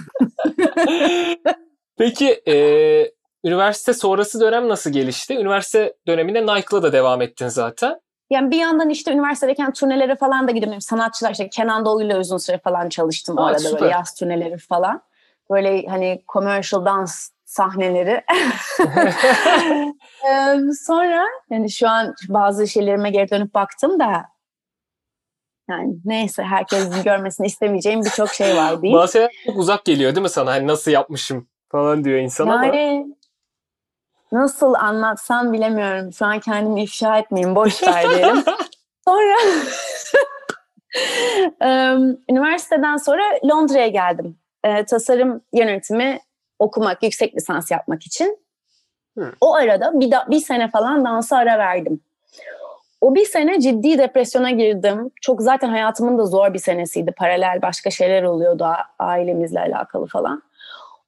Peki 1.98 2.42
e, 2.48 2.54
üniversite 3.44 3.92
sonrası 3.94 4.40
dönem 4.40 4.68
nasıl 4.68 4.90
gelişti? 4.90 5.34
Üniversite 5.34 5.94
döneminde 6.06 6.42
Nike'la 6.42 6.82
da 6.82 6.92
devam 6.92 7.22
ettin 7.22 7.48
zaten. 7.48 8.00
Yani 8.30 8.50
bir 8.50 8.56
yandan 8.56 8.90
işte 8.90 9.12
üniversitedeyken 9.12 9.72
turnelere 9.72 10.16
falan 10.16 10.48
da 10.48 10.52
gidiyordum. 10.52 10.80
Sanatçılar 10.80 11.30
işte 11.30 11.48
Kenan 11.48 11.84
Doğulu'yla 11.84 12.18
uzun 12.18 12.38
süre 12.38 12.58
falan 12.58 12.88
çalıştım 12.88 13.38
o 13.38 13.42
Aa, 13.42 13.46
arada 13.46 13.58
süper. 13.58 13.80
böyle 13.80 13.92
yaz 13.92 14.14
turneleri 14.14 14.58
falan. 14.58 15.02
Böyle 15.50 15.86
hani 15.86 16.22
commercial 16.32 16.84
dans 16.84 17.30
sahneleri. 17.44 18.22
Sonra 20.86 21.24
yani 21.50 21.70
şu 21.70 21.88
an 21.88 22.14
bazı 22.28 22.68
şeylerime 22.68 23.10
geri 23.10 23.30
dönüp 23.30 23.54
baktım 23.54 24.00
da 24.00 24.24
Yani 25.70 25.94
neyse 26.04 26.42
herkesin 26.42 27.02
görmesini 27.02 27.46
istemeyeceğim 27.46 28.04
birçok 28.04 28.28
şey 28.28 28.56
var 28.56 28.82
değil. 28.82 28.94
Bazı 28.94 29.12
şeyler 29.12 29.30
çok 29.46 29.56
uzak 29.56 29.84
geliyor 29.84 30.14
değil 30.14 30.22
mi 30.22 30.28
sana? 30.28 30.50
Hani 30.50 30.66
nasıl 30.66 30.90
yapmışım 30.90 31.48
falan 31.68 32.04
diyor 32.04 32.18
insan 32.18 32.48
ama. 32.48 32.66
Nasıl 34.32 34.74
anlatsam 34.74 35.52
bilemiyorum. 35.52 36.12
Şu 36.12 36.26
an 36.26 36.40
kendimi 36.40 36.82
ifşa 36.82 37.18
etmeyeyim. 37.18 37.56
Boş 37.56 37.82
ver 37.82 38.10
diyelim. 38.10 38.44
Sonra 39.04 39.30
üniversiteden 42.30 42.96
sonra 42.96 43.22
Londra'ya 43.44 43.88
geldim. 43.88 44.36
E, 44.64 44.84
tasarım 44.84 45.40
yönetimi 45.52 46.20
okumak, 46.58 47.02
yüksek 47.02 47.36
lisans 47.36 47.70
yapmak 47.70 48.02
için. 48.02 48.38
Hı. 49.18 49.32
O 49.40 49.54
arada 49.54 50.00
bir, 50.00 50.10
da, 50.10 50.26
bir 50.30 50.40
sene 50.40 50.70
falan 50.70 51.04
dansa 51.04 51.36
ara 51.36 51.58
verdim. 51.58 52.00
O 53.00 53.14
bir 53.14 53.24
sene 53.24 53.60
ciddi 53.60 53.98
depresyona 53.98 54.50
girdim. 54.50 55.10
Çok 55.20 55.42
zaten 55.42 55.68
hayatımın 55.68 56.18
da 56.18 56.26
zor 56.26 56.54
bir 56.54 56.58
senesiydi. 56.58 57.12
Paralel 57.12 57.62
başka 57.62 57.90
şeyler 57.90 58.22
oluyordu 58.22 58.66
ailemizle 58.98 59.60
alakalı 59.60 60.06
falan. 60.06 60.42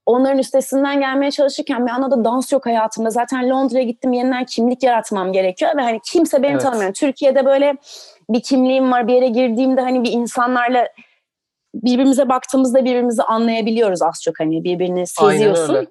Onların 0.06 0.38
üstesinden 0.38 1.00
gelmeye 1.00 1.30
çalışırken 1.30 1.86
bir 1.86 1.90
anda 1.90 2.10
da 2.10 2.24
dans 2.24 2.52
yok 2.52 2.66
hayatımda. 2.66 3.10
Zaten 3.10 3.50
Londra'ya 3.50 3.84
gittim 3.84 4.12
yeniden 4.12 4.44
kimlik 4.44 4.82
yaratmam 4.82 5.32
gerekiyor 5.32 5.76
ve 5.76 5.82
hani 5.82 6.00
kimse 6.04 6.42
beni 6.42 6.52
Evet. 6.52 6.62
tanımıyor. 6.62 6.92
Türkiye'de 6.92 7.44
böyle 7.46 7.76
bir 8.28 8.42
kimliğim 8.42 8.92
var. 8.92 9.08
Bir 9.08 9.14
yere 9.14 9.28
girdiğimde 9.28 9.80
hani 9.80 10.04
bir 10.04 10.12
insanlarla 10.12 10.88
birbirimize 11.74 12.28
baktığımızda 12.28 12.84
birbirimizi 12.84 13.22
anlayabiliyoruz 13.22 14.02
az 14.02 14.22
çok 14.22 14.40
hani 14.40 14.64
birbirini 14.64 15.06
seziyorsun. 15.06 15.88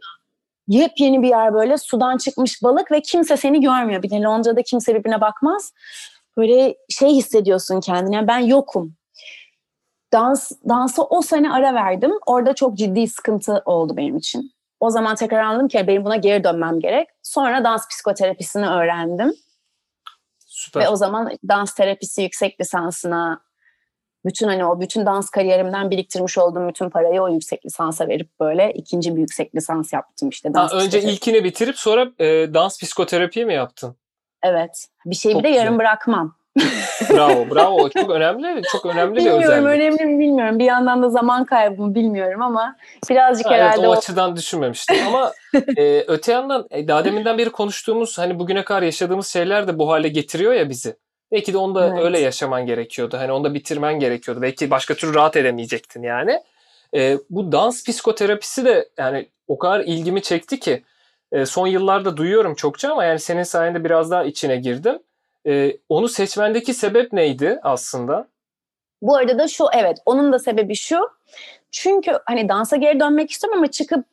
Yepyeni 0.68 1.22
bir 1.22 1.27
yer 1.27 1.53
böyle 1.53 1.77
sudan 1.77 2.18
çıkmış 2.18 2.63
balık 2.63 2.91
ve 2.91 3.01
kimse 3.01 3.38
seni 3.38 3.62
görmüyor. 3.62 4.03
Bir 4.03 4.10
de 4.10 4.22
Londra'da 4.22 4.62
kimse 4.62 4.96
birbirine 4.96 5.22
bakmaz. 5.22 5.74
Böyle 6.38 6.75
şey 6.89 7.10
hissediyorsun 7.10 7.80
kendine. 7.80 8.15
Yani 8.15 8.27
ben 8.27 8.39
yokum. 8.39 8.94
Dans, 10.13 10.51
dansa 10.70 11.01
o 11.03 11.22
sene 11.22 11.51
ara 11.51 11.74
verdim. 11.74 12.12
Orada 12.25 12.53
çok 12.56 12.77
ciddi 12.77 13.08
sıkıntı 13.08 13.62
oldu 13.65 13.98
benim 13.98 14.18
için. 14.18 14.51
O 14.80 14.89
zaman 14.89 15.15
tekrar 15.15 15.44
anladım 15.44 15.68
ki 15.68 15.84
benim 15.88 16.06
buna 16.06 16.15
geri 16.15 16.44
dönmem 16.44 16.80
gerek. 16.80 17.08
Sonra 17.24 17.63
dans 17.63 17.88
psikoterapisini 17.88 18.68
öğrendim. 18.68 19.34
Süper. 20.48 20.82
Ve 20.84 20.89
o 20.89 20.96
zaman 20.96 21.32
dans 21.48 21.74
terapisi 21.74 22.22
yüksek 22.22 22.62
lisansına 22.62 23.41
bütün 24.25 24.48
hani 24.48 24.65
o 24.65 24.80
bütün 24.80 25.06
dans 25.06 25.30
kariyerimden 25.30 25.91
biriktirmiş 25.91 26.38
olduğum 26.38 26.68
bütün 26.68 26.89
parayı 26.89 27.22
o 27.22 27.30
yüksek 27.30 27.65
lisansa 27.65 28.08
verip 28.08 28.39
böyle 28.39 28.74
ikinci 28.74 29.15
bir 29.15 29.22
yüksek 29.22 29.56
lisans 29.56 29.94
yaptım 29.94 30.30
işte. 30.30 30.50
Ha, 30.50 30.53
Dans 30.53 30.74
önce 30.74 30.86
psikoterapi. 30.86 31.13
ilkini 31.13 31.44
bitirip 31.44 31.77
sonra 31.77 32.08
e, 32.20 32.53
dans 32.53 32.80
psikoterapi 32.80 33.46
mi 33.46 33.53
yaptın? 33.53 33.96
Evet. 34.44 34.88
Bir 35.06 35.15
şeyi 35.15 35.34
Çok 35.34 35.44
bir 35.44 35.50
de 35.50 35.53
yarım 35.53 35.74
güzel. 35.74 35.80
bırakmam. 35.80 36.36
Bravo, 37.10 37.50
bravo. 37.50 37.89
Çok 37.89 38.10
önemli, 38.10 38.62
çok 38.72 38.86
önemli 38.86 39.12
bir 39.12 39.17
bilmiyorum 39.17 39.43
özellik. 39.43 39.65
önemli 39.65 40.05
mi 40.05 40.20
bilmiyorum. 40.20 40.60
Bir 40.60 40.65
yandan 40.65 41.03
da 41.03 41.10
zaman 41.10 41.46
kaybı 41.46 41.81
mı 41.81 41.96
bilmiyorum 41.96 42.41
ama 42.41 42.75
birazcık 43.10 43.46
Ha, 43.46 43.55
evet 43.55 43.63
herhalde 43.63 43.88
o 43.88 43.91
o, 43.91 43.93
açıdan 43.93 44.36
düşünmemiştim 44.36 44.98
ama 45.08 45.34
e, 45.77 46.03
öte 46.08 46.31
yandan 46.31 46.67
e, 46.72 46.88
daha 46.88 47.05
deminden 47.05 47.38
beri 47.38 47.50
konuştuğumuz 47.50 48.17
hani 48.17 48.39
bugüne 48.39 48.63
kadar 48.63 48.81
yaşadığımız 48.81 49.27
şeyler 49.27 49.67
de 49.67 49.79
bu 49.79 49.89
hale 49.89 50.08
getiriyor 50.08 50.53
ya 50.53 50.70
bizi. 50.70 50.96
Belki 51.31 51.53
de 51.53 51.58
onu 51.58 51.75
da 51.75 51.88
Evet. 51.88 52.03
öyle 52.03 52.20
yaşaman 52.20 52.65
gerekiyordu. 52.65 53.17
Hani 53.17 53.31
onu 53.31 53.43
da 53.43 53.53
bitirmen 53.53 54.00
gerekiyordu. 54.00 54.41
Belki 54.41 54.72
başka 54.72 54.93
türlü 54.93 55.15
rahat 55.15 55.36
edemeyecektin 55.38 56.03
yani. 56.03 56.39
E, 56.96 57.17
bu 57.29 57.51
dans 57.51 57.84
psikoterapisi 57.84 58.65
de 58.65 58.89
yani 58.98 59.29
o 59.48 59.58
kadar 59.58 59.79
ilgimi 59.79 60.22
çekti 60.22 60.60
ki 60.60 60.84
e, 61.31 61.46
son 61.46 61.67
yıllarda 61.67 62.17
duyuyorum 62.17 62.55
çokça 62.55 62.91
ama 62.91 63.05
yani 63.05 63.20
senin 63.20 63.43
sayende 63.43 63.84
biraz 63.84 64.12
daha 64.12 64.24
içine 64.24 64.55
girdim. 64.55 65.00
E, 65.48 65.78
onu 65.90 66.08
seçmendeki 66.08 66.74
sebep 66.74 67.14
neydi 67.14 67.60
aslında? 67.64 68.28
Bu 69.02 69.16
arada 69.16 69.40
da 69.40 69.48
şu 69.48 69.66
evet 69.74 69.98
onun 70.06 70.34
da 70.34 70.40
sebebi 70.40 70.76
şu. 70.76 71.10
Çünkü 71.72 72.12
hani 72.26 72.50
dansa 72.50 72.76
geri 72.76 73.00
dönmek 73.00 73.32
istiyorum 73.32 73.60
ama 73.60 73.72
çıkıp 73.72 74.06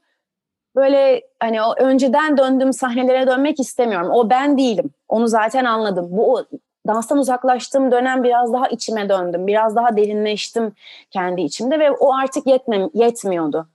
böyle 0.77 1.23
hani 1.41 1.63
o 1.63 1.75
önceden 1.75 2.37
döndüğüm 2.37 2.73
sahnelere 2.73 3.27
dönmek 3.27 3.61
istemiyorum. 3.61 4.11
O 4.13 4.31
ben 4.31 4.59
değilim. 4.59 4.91
Onu 5.09 5.29
zaten 5.29 5.65
anladım. 5.65 6.07
Bu 6.11 6.35
o, 6.35 6.45
danstan 6.87 7.19
uzaklaştığım 7.19 7.91
dönem 7.91 8.23
biraz 8.23 8.53
daha 8.53 8.69
içime 8.69 9.09
döndüm. 9.09 9.47
Biraz 9.47 9.77
daha 9.77 9.97
derinleştim 9.97 10.73
kendi 11.11 11.43
içimde 11.43 11.79
ve 11.79 11.91
o 11.91 12.15
artık 12.15 12.47
yetmem, 12.47 12.89
yetmiyordu. 12.95 13.69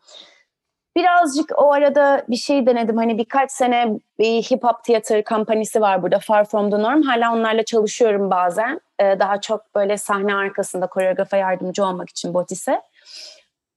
Birazcık 0.95 1.51
o 1.57 1.73
arada 1.73 2.25
bir 2.29 2.35
şey 2.35 2.65
denedim. 2.65 2.97
Hani 2.97 3.17
birkaç 3.17 3.51
sene 3.51 3.99
bir 4.19 4.43
hip 4.43 4.63
hop 4.63 4.83
tiyatro 4.83 5.23
kampanisi 5.23 5.81
var 5.81 6.03
burada 6.03 6.19
Far 6.19 6.45
From 6.45 6.71
The 6.71 6.79
Norm. 6.79 7.01
Hala 7.01 7.33
onlarla 7.33 7.65
çalışıyorum 7.65 8.31
bazen. 8.31 8.81
Ee, 8.99 9.19
daha 9.19 9.41
çok 9.41 9.75
böyle 9.75 9.97
sahne 9.97 10.35
arkasında 10.35 10.87
koreografa 10.87 11.37
yardımcı 11.37 11.85
olmak 11.85 12.09
için 12.09 12.33
Botis'e. 12.33 12.81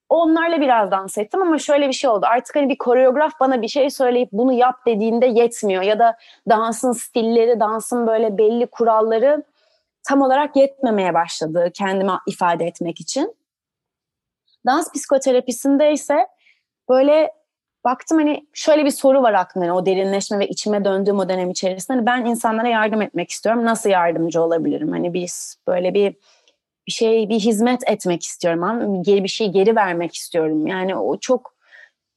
Onlarla 0.08 0.60
biraz 0.60 0.90
dans 0.90 1.18
ettim 1.18 1.42
ama 1.42 1.58
şöyle 1.58 1.88
bir 1.88 1.92
şey 1.92 2.10
oldu. 2.10 2.26
Artık 2.28 2.56
hani 2.56 2.68
bir 2.68 2.78
koreograf 2.78 3.32
bana 3.40 3.62
bir 3.62 3.68
şey 3.68 3.90
söyleyip 3.90 4.28
bunu 4.32 4.52
yap 4.52 4.76
dediğinde 4.86 5.26
yetmiyor. 5.26 5.82
Ya 5.82 5.98
da 5.98 6.16
dansın 6.48 6.92
stilleri, 6.92 7.60
dansın 7.60 8.06
böyle 8.06 8.38
belli 8.38 8.66
kuralları 8.66 9.42
tam 10.08 10.22
olarak 10.22 10.56
yetmemeye 10.56 11.14
başladı 11.14 11.70
kendime 11.74 12.12
ifade 12.26 12.64
etmek 12.64 13.00
için. 13.00 13.36
Dans 14.66 14.92
psikoterapisinde 14.92 15.92
ise 15.92 16.26
böyle 16.88 17.30
baktım 17.84 18.18
hani 18.18 18.46
şöyle 18.52 18.84
bir 18.84 18.90
soru 18.90 19.22
var 19.22 19.34
aklımda 19.34 19.68
hani 19.68 19.78
o 19.78 19.86
derinleşme 19.86 20.38
ve 20.38 20.48
içime 20.48 20.84
döndüğüm 20.84 21.18
o 21.18 21.28
dönem 21.28 21.50
içerisinde. 21.50 21.96
Hani 21.96 22.06
ben 22.06 22.24
insanlara 22.24 22.68
yardım 22.68 23.02
etmek 23.02 23.30
istiyorum. 23.30 23.64
Nasıl 23.64 23.90
yardımcı 23.90 24.42
olabilirim? 24.42 24.92
Hani 24.92 25.14
biz 25.14 25.56
böyle 25.66 25.94
bir 25.94 26.14
bir 26.86 26.92
şey 26.92 27.28
bir 27.28 27.40
hizmet 27.40 27.90
etmek 27.90 28.22
istiyorum. 28.22 29.02
Geri 29.02 29.24
bir 29.24 29.28
şey 29.28 29.48
geri 29.48 29.76
vermek 29.76 30.14
istiyorum. 30.14 30.66
Yani 30.66 30.96
o 30.96 31.18
çok 31.18 31.54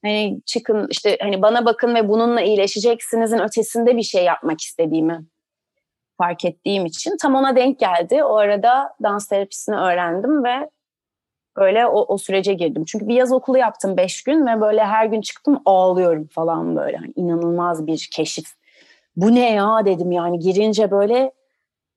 hani 0.02 0.42
çıkın 0.46 0.88
işte 0.92 1.18
hani 1.22 1.42
bana 1.42 1.66
bakın 1.66 1.96
ve 1.96 2.10
bununla 2.10 2.42
iyileşeceksinizin 2.42 3.40
ötesinde 3.40 3.98
bir 3.98 4.04
şey 4.04 4.24
yapmak 4.24 4.62
istediğimi 4.62 5.26
fark 6.18 6.46
ettiğim 6.46 6.86
için 6.86 7.18
tam 7.22 7.36
ona 7.36 7.56
denk 7.56 7.80
geldi. 7.80 8.24
O 8.24 8.36
arada 8.36 8.94
dans 9.04 9.28
terapisini 9.28 9.76
öğrendim 9.76 10.44
ve 10.44 10.70
böyle 11.60 11.88
o, 11.88 12.14
o 12.14 12.18
sürece 12.18 12.54
girdim. 12.54 12.86
Çünkü 12.86 13.08
bir 13.08 13.16
yaz 13.16 13.32
okulu 13.32 13.58
yaptım 13.58 13.98
beş 13.98 14.24
gün 14.24 14.48
ve 14.48 14.62
böyle 14.62 14.84
her 14.84 15.06
gün 15.06 15.22
çıktım 15.22 15.62
ağlıyorum 15.66 16.28
falan 16.28 16.76
böyle. 16.76 16.98
Hani 16.98 17.14
inanılmaz 17.16 17.88
bir 17.88 18.10
keşif. 18.14 18.46
Bu 19.16 19.36
ne 19.36 19.54
ya 19.54 19.86
dedim 19.86 20.12
yani 20.12 20.40
girince 20.40 20.92
böyle 20.92 21.32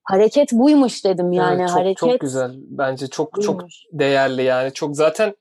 hareket 0.04 0.52
buymuş 0.52 1.04
dedim 1.04 1.33
yani 1.33 1.61
Evet, 1.61 1.69
çok, 1.69 1.78
hareket 1.78 1.99
çok 1.99 2.21
güzel. 2.21 2.50
Bence 2.57 3.07
çok 3.07 3.42
çok 3.42 3.59
buymuş. 3.59 3.75
değerli 3.92 4.42
yani. 4.42 4.73
Çok 4.73 4.97
zaten 4.97 5.35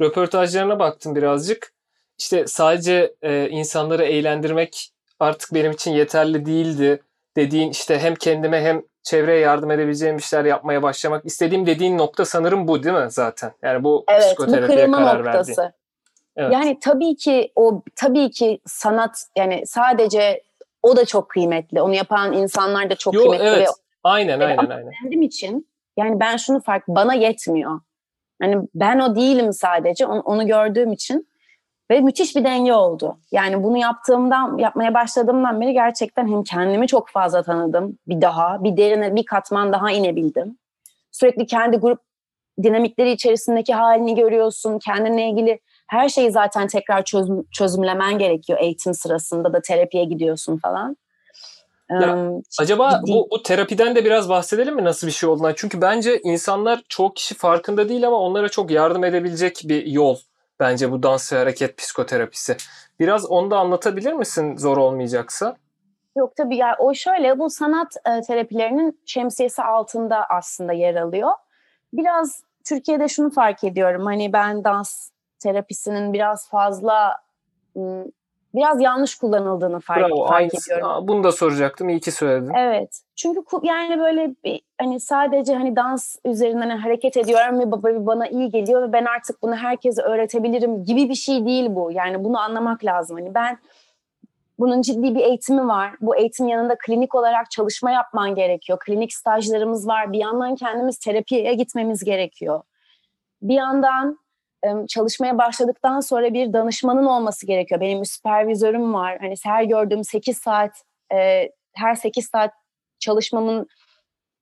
röportajlarına 0.00 0.78
baktım 0.78 1.14
birazcık. 1.14 1.74
İşte 2.18 2.46
sadece 2.46 3.14
e, 3.22 3.48
insanları 3.48 4.04
eğlendirmek 4.04 4.90
artık 5.20 5.54
benim 5.54 5.72
için 5.72 5.92
yeterli 5.92 6.46
değildi 6.46 7.02
dediğin 7.36 7.70
işte 7.70 7.98
hem 7.98 8.14
kendime 8.14 8.60
hem 8.62 8.82
çevreye 9.04 9.40
yardım 9.40 9.70
edebileceğim 9.70 10.16
işler 10.16 10.44
yapmaya 10.44 10.82
başlamak 10.82 11.24
istediğim 11.26 11.66
dediğin 11.66 11.98
nokta 11.98 12.24
sanırım 12.24 12.68
bu 12.68 12.82
değil 12.82 12.94
mi 12.96 13.10
zaten? 13.10 13.52
Yani 13.62 13.84
bu 13.84 14.04
Evet, 14.08 14.20
bu 14.22 14.26
psikoterapiye 14.26 14.78
kırılma 14.78 14.96
karar 14.96 15.24
verdiğin. 15.24 15.38
noktası. 15.38 15.72
Evet. 16.36 16.52
Yani 16.52 16.78
tabii 16.80 17.16
ki 17.16 17.52
o 17.56 17.82
tabii 17.96 18.30
ki 18.30 18.60
sanat 18.66 19.24
yani 19.36 19.66
sadece 19.66 20.42
o 20.82 20.96
da 20.96 21.04
çok 21.04 21.28
kıymetli. 21.28 21.82
Onu 21.82 21.94
yapan 21.94 22.32
insanlar 22.32 22.90
da 22.90 22.94
çok 22.94 23.14
Yo, 23.14 23.20
kıymetli 23.20 23.44
evet. 23.46 23.68
ve 23.68 23.72
Aynen 24.04 24.40
Evet, 24.40 24.58
aynen 24.58 24.70
aynen. 24.70 24.92
kendim 25.02 25.22
için 25.22 25.68
yani 25.96 26.20
ben 26.20 26.36
şunu 26.36 26.60
fark 26.62 26.88
bana 26.88 27.14
yetmiyor. 27.14 27.80
Yani 28.42 28.68
ben 28.74 28.98
o 28.98 29.16
değilim 29.16 29.52
sadece 29.52 30.06
onu, 30.06 30.20
onu 30.20 30.46
gördüğüm 30.46 30.92
için 30.92 31.28
ve 31.90 32.00
müthiş 32.00 32.36
bir 32.36 32.44
denge 32.44 32.72
oldu. 32.72 33.18
Yani 33.32 33.62
bunu 33.62 33.76
yaptığımdan 33.78 34.58
yapmaya 34.58 34.94
başladığımdan 34.94 35.60
beri 35.60 35.72
gerçekten 35.72 36.28
hem 36.28 36.44
kendimi 36.44 36.86
çok 36.86 37.08
fazla 37.08 37.42
tanıdım 37.42 37.98
bir 38.08 38.20
daha 38.20 38.64
bir 38.64 38.76
derine 38.76 39.16
bir 39.16 39.24
katman 39.24 39.72
daha 39.72 39.90
inebildim. 39.90 40.58
Sürekli 41.10 41.46
kendi 41.46 41.76
grup 41.76 42.00
dinamikleri 42.62 43.10
içerisindeki 43.10 43.74
halini 43.74 44.14
görüyorsun. 44.14 44.78
Kendinle 44.78 45.28
ilgili 45.28 45.60
her 45.86 46.08
şeyi 46.08 46.30
zaten 46.30 46.66
tekrar 46.66 47.04
çözüm, 47.04 47.44
çözümlemen 47.52 48.18
gerekiyor 48.18 48.58
eğitim 48.62 48.94
sırasında 48.94 49.52
da 49.52 49.62
terapiye 49.62 50.04
gidiyorsun 50.04 50.56
falan. 50.56 50.96
Ya, 51.90 52.00
Im, 52.00 52.42
Acaba 52.60 52.90
ciddi- 52.90 53.12
bu, 53.12 53.28
bu 53.30 53.42
terapiden 53.42 53.96
de 53.96 54.04
biraz 54.04 54.28
bahsedelim 54.28 54.74
mi 54.74 54.84
nasıl 54.84 55.06
bir 55.06 55.12
şey 55.12 55.28
olduğundan? 55.28 55.52
Çünkü 55.56 55.80
bence 55.80 56.20
insanlar 56.20 56.82
çoğu 56.88 57.14
kişi 57.14 57.34
farkında 57.34 57.88
değil 57.88 58.06
ama 58.06 58.16
onlara 58.16 58.48
çok 58.48 58.70
yardım 58.70 59.04
edebilecek 59.04 59.60
bir 59.64 59.86
yol 59.86 60.16
bence 60.60 60.92
bu 60.92 61.02
dans 61.02 61.32
ve 61.32 61.36
hareket 61.38 61.76
psikoterapisi. 61.78 62.56
Biraz 63.00 63.30
onu 63.30 63.50
da 63.50 63.58
anlatabilir 63.58 64.12
misin 64.12 64.56
zor 64.56 64.76
olmayacaksa? 64.76 65.56
Yok 66.16 66.36
tabii 66.36 66.56
ya 66.56 66.76
o 66.78 66.94
şöyle 66.94 67.38
bu 67.38 67.50
sanat 67.50 67.96
e, 68.06 68.20
terapilerinin 68.20 69.00
şemsiyesi 69.06 69.62
altında 69.62 70.26
aslında 70.30 70.72
yer 70.72 70.94
alıyor. 70.94 71.30
Biraz 71.92 72.42
Türkiye'de 72.64 73.08
şunu 73.08 73.30
fark 73.30 73.64
ediyorum 73.64 74.06
hani 74.06 74.32
ben 74.32 74.64
dans 74.64 75.10
terapisinin 75.38 76.12
biraz 76.12 76.48
fazla 76.48 77.16
biraz 78.54 78.80
yanlış 78.80 79.14
kullanıldığını 79.14 79.80
fark, 79.80 80.00
Bravo. 80.00 80.26
fark 80.26 80.40
Aynısı. 80.40 80.72
ediyorum. 80.72 80.88
Aa, 80.88 81.08
bunu 81.08 81.24
da 81.24 81.32
soracaktım. 81.32 81.88
İyi 81.88 82.00
ki 82.00 82.12
söyledin. 82.12 82.52
Evet. 82.54 83.00
Çünkü 83.16 83.40
yani 83.62 83.98
böyle 83.98 84.34
bir, 84.44 84.60
hani 84.80 85.00
sadece 85.00 85.54
hani 85.54 85.76
dans 85.76 86.16
üzerinden 86.24 86.70
hani 86.70 86.80
hareket 86.80 87.16
ediyorum 87.16 87.60
ve 87.60 87.70
baba 87.70 88.06
bana 88.06 88.26
iyi 88.28 88.50
geliyor 88.50 88.88
ve 88.88 88.92
ben 88.92 89.04
artık 89.04 89.42
bunu 89.42 89.56
herkese 89.56 90.02
öğretebilirim 90.02 90.84
gibi 90.84 91.08
bir 91.08 91.14
şey 91.14 91.46
değil 91.46 91.66
bu. 91.68 91.90
Yani 91.92 92.24
bunu 92.24 92.38
anlamak 92.38 92.84
lazım. 92.84 93.16
Hani 93.16 93.34
ben 93.34 93.58
bunun 94.58 94.82
ciddi 94.82 95.14
bir 95.14 95.20
eğitimi 95.20 95.68
var. 95.68 95.92
Bu 96.00 96.16
eğitim 96.16 96.48
yanında 96.48 96.76
klinik 96.78 97.14
olarak 97.14 97.50
çalışma 97.50 97.90
yapman 97.90 98.34
gerekiyor. 98.34 98.78
Klinik 98.78 99.12
stajlarımız 99.12 99.88
var. 99.88 100.12
Bir 100.12 100.18
yandan 100.18 100.54
kendimiz 100.54 100.98
terapiye 100.98 101.54
gitmemiz 101.54 102.04
gerekiyor. 102.04 102.62
Bir 103.42 103.54
yandan 103.54 104.18
çalışmaya 104.88 105.38
başladıktan 105.38 106.00
sonra 106.00 106.34
bir 106.34 106.52
danışmanın 106.52 107.06
olması 107.06 107.46
gerekiyor. 107.46 107.80
Benim 107.80 108.00
bir 108.00 108.06
süpervizörüm 108.06 108.94
var. 108.94 109.18
Hani 109.20 109.34
her 109.44 109.64
gördüğüm 109.64 110.04
8 110.04 110.38
saat 110.38 110.70
e, 111.12 111.50
her 111.74 111.94
8 111.94 112.26
saat 112.26 112.52
çalışmamın 112.98 113.66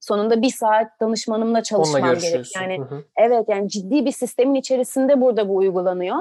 sonunda 0.01 0.43
bir 0.43 0.51
saat 0.51 1.01
danışmanımla 1.01 1.63
çalışmam 1.63 2.15
gerek. 2.19 2.57
Yani 2.57 2.79
Hı 2.79 2.83
hı. 2.83 3.05
evet 3.17 3.45
yani 3.49 3.69
ciddi 3.69 4.05
bir 4.05 4.13
sistemin 4.13 4.55
içerisinde 4.55 5.21
burada 5.21 5.49
bu 5.49 5.57
uygulanıyor. 5.57 6.17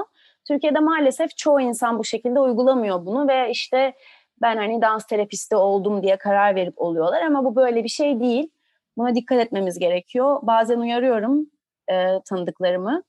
Türkiye'de 0.48 0.78
maalesef 0.78 1.36
çoğu 1.36 1.60
insan 1.60 1.98
bu 1.98 2.04
şekilde 2.04 2.40
uygulamıyor 2.40 3.06
bunu 3.06 3.28
ve 3.28 3.50
işte 3.50 3.94
ben 4.42 4.56
hani 4.56 4.82
dans 4.82 5.06
terapisti 5.06 5.56
oldum 5.56 6.02
diye 6.02 6.16
karar 6.16 6.54
verip 6.54 6.74
oluyorlar 6.80 7.22
ama 7.22 7.44
bu 7.44 7.56
böyle 7.56 7.84
bir 7.84 7.88
şey 7.88 8.20
değil. 8.20 8.50
Buna 8.96 9.14
dikkat 9.14 9.38
etmemiz 9.38 9.78
gerekiyor. 9.78 10.38
Bazen 10.42 10.78
uyarıyorum 10.78 11.46
e, 11.90 12.20
tanıdıklarımı. 12.24 13.02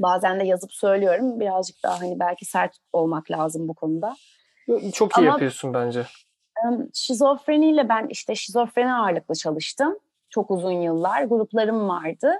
Bazen 0.00 0.40
de 0.40 0.44
yazıp 0.44 0.72
söylüyorum. 0.72 1.40
Birazcık 1.40 1.82
daha 1.82 2.00
hani 2.00 2.20
belki 2.20 2.44
sert 2.44 2.76
olmak 2.92 3.30
lazım 3.30 3.68
bu 3.68 3.74
konuda. 3.74 4.16
Çok 4.92 5.18
iyi 5.18 5.20
Ama- 5.20 5.26
yapıyorsun 5.26 5.74
bence. 5.74 6.06
Şizofreniyle 6.94 7.88
ben 7.88 8.06
işte 8.10 8.34
şizofreni 8.34 8.94
ağırlıklı 8.94 9.34
çalıştım. 9.34 9.98
Çok 10.30 10.50
uzun 10.50 10.70
yıllar. 10.70 11.22
Gruplarım 11.22 11.88
vardı. 11.88 12.32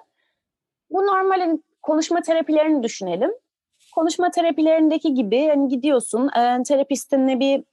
Bu 0.90 1.06
normal 1.06 1.40
hani 1.40 1.62
konuşma 1.82 2.20
terapilerini 2.20 2.82
düşünelim. 2.82 3.30
Konuşma 3.94 4.30
terapilerindeki 4.30 5.14
gibi 5.14 5.48
hani 5.48 5.68
gidiyorsun 5.68 6.28
e, 6.28 6.62
terapistinle 6.62 7.40
bir 7.40 7.64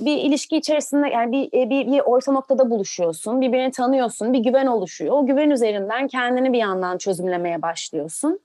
bir 0.00 0.16
ilişki 0.16 0.56
içerisinde 0.56 1.08
yani 1.08 1.32
bir, 1.32 1.60
e, 1.60 1.70
bir, 1.70 1.86
bir 1.86 2.00
orta 2.00 2.32
noktada 2.32 2.70
buluşuyorsun. 2.70 3.40
Birbirini 3.40 3.70
tanıyorsun. 3.70 4.32
Bir 4.32 4.38
güven 4.38 4.66
oluşuyor. 4.66 5.14
O 5.16 5.26
güven 5.26 5.50
üzerinden 5.50 6.08
kendini 6.08 6.52
bir 6.52 6.58
yandan 6.58 6.98
çözümlemeye 6.98 7.62
başlıyorsun. 7.62 8.40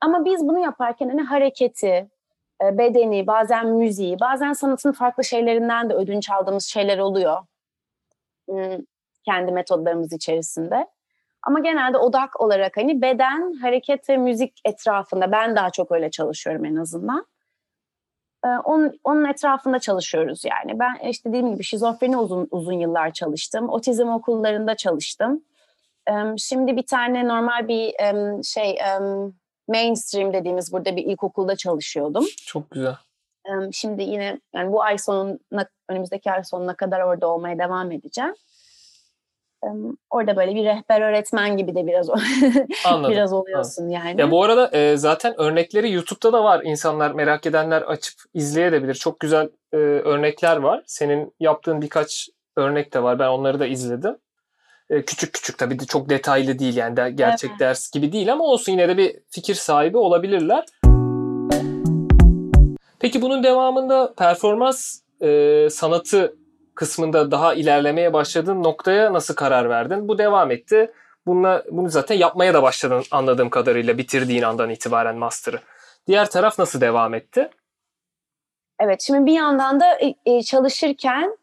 Ama 0.00 0.24
biz 0.24 0.48
bunu 0.48 0.58
yaparken 0.58 1.08
hani 1.08 1.22
hareketi, 1.22 2.08
e, 2.64 2.78
bedeni, 2.78 3.26
bazen 3.26 3.66
müziği, 3.66 4.20
bazen 4.20 4.52
sanatın 4.52 4.92
farklı 4.92 5.24
şeylerinden 5.24 5.90
de 5.90 5.94
ödünç 5.94 6.30
aldığımız 6.30 6.64
şeyler 6.66 6.98
oluyor. 6.98 7.38
Hmm, 8.48 8.78
Kendi 9.24 9.52
metodlarımız 9.52 10.12
içerisinde. 10.12 10.86
Ama 11.42 11.60
genelde 11.60 11.98
odak 11.98 12.40
olarak 12.40 12.76
hani 12.76 13.02
beden, 13.02 13.52
hareket 13.54 14.08
ve 14.08 14.16
müzik 14.16 14.60
etrafında 14.64 15.32
ben 15.32 15.56
daha 15.56 15.70
çok 15.70 15.92
öyle 15.92 16.10
çalışıyorum 16.10 16.64
en 16.64 16.76
azından. 16.76 17.26
Ee, 18.44 18.48
Onun, 18.48 19.00
onun 19.04 19.24
etrafında 19.24 19.78
çalışıyoruz 19.78 20.44
yani. 20.44 20.78
Ben 20.78 21.08
işte 21.08 21.28
dediğim 21.28 21.52
gibi 21.54 21.64
şizofreni 21.64 22.16
uzun 22.16 22.48
uzun 22.50 22.72
yıllar 22.72 23.10
çalıştım. 23.12 23.68
Otizm 23.68 24.08
okullarında 24.08 24.74
çalıştım. 24.74 25.44
Şimdi 26.38 26.76
bir 26.76 26.86
tane 26.86 27.28
normal 27.28 27.68
bir 27.68 27.94
şey 28.42 28.78
mainstream 29.68 30.32
dediğimiz 30.32 30.72
burada 30.72 30.96
bir 30.96 31.04
ilkokulda 31.04 31.56
çalışıyordum. 31.56 32.24
Çok 32.46 32.70
güzel. 32.70 32.94
Şimdi 33.72 34.02
yine 34.02 34.40
yani 34.54 34.72
bu 34.72 34.82
ay 34.82 34.98
sonuna 34.98 35.66
önümüzdeki 35.88 36.32
ay 36.32 36.44
sonuna 36.44 36.74
kadar 36.74 37.00
orada 37.00 37.26
olmaya 37.28 37.58
devam 37.58 37.92
edeceğim. 37.92 38.34
Orada 40.10 40.36
böyle 40.36 40.54
bir 40.54 40.64
rehber 40.64 41.00
öğretmen 41.00 41.56
gibi 41.56 41.74
de 41.74 41.86
biraz 41.86 42.10
Anladım. 42.86 43.10
biraz 43.12 43.32
oluyorsun 43.32 43.88
yani. 43.88 44.20
Ya 44.20 44.30
bu 44.30 44.44
arada 44.44 44.70
e, 44.72 44.96
zaten 44.96 45.40
örnekleri 45.40 45.92
YouTube'da 45.92 46.32
da 46.32 46.44
var. 46.44 46.62
İnsanlar 46.64 47.10
merak 47.10 47.46
edenler 47.46 47.82
açıp 47.82 48.14
izleyebilir. 48.34 48.94
Çok 48.94 49.20
güzel 49.20 49.48
e, 49.72 49.76
örnekler 49.76 50.56
var. 50.56 50.82
Senin 50.86 51.34
yaptığın 51.40 51.82
birkaç 51.82 52.28
örnek 52.56 52.94
de 52.94 53.02
var. 53.02 53.18
Ben 53.18 53.28
onları 53.28 53.60
da 53.60 53.66
izledim. 53.66 54.16
E, 54.90 55.04
küçük 55.04 55.32
küçük 55.32 55.58
tabii 55.58 55.78
de 55.78 55.86
çok 55.86 56.08
detaylı 56.08 56.58
değil 56.58 56.76
yani 56.76 56.96
de, 56.96 57.10
gerçek 57.10 57.50
Evet. 57.50 57.60
ders 57.60 57.90
gibi 57.90 58.12
değil 58.12 58.32
ama 58.32 58.44
olsun 58.44 58.72
yine 58.72 58.88
de 58.88 58.96
bir 58.96 59.16
fikir 59.30 59.54
sahibi 59.54 59.98
olabilirler. 59.98 60.64
Peki 63.00 63.22
bunun 63.22 63.42
devamında 63.42 64.14
performans 64.14 65.00
e, 65.20 65.68
sanatı 65.70 66.36
kısmında 66.74 67.30
daha 67.30 67.54
ilerlemeye 67.54 68.12
başladığın 68.12 68.62
noktaya 68.62 69.12
nasıl 69.12 69.34
karar 69.34 69.68
verdin? 69.68 70.08
Bu 70.08 70.18
devam 70.18 70.50
etti. 70.50 70.92
Bununla, 71.26 71.64
bunu 71.70 71.88
zaten 71.88 72.14
yapmaya 72.14 72.54
da 72.54 72.62
başladın 72.62 73.02
anladığım 73.10 73.50
kadarıyla 73.50 73.98
bitirdiğin 73.98 74.42
andan 74.42 74.70
itibaren 74.70 75.16
master'ı. 75.16 75.60
Diğer 76.06 76.30
taraf 76.30 76.58
nasıl 76.58 76.80
devam 76.80 77.14
etti? 77.14 77.50
Evet, 78.80 79.02
şimdi 79.02 79.26
bir 79.26 79.32
yandan 79.32 79.80
da 79.80 79.98
e, 80.26 80.42
çalışırken, 80.42 81.36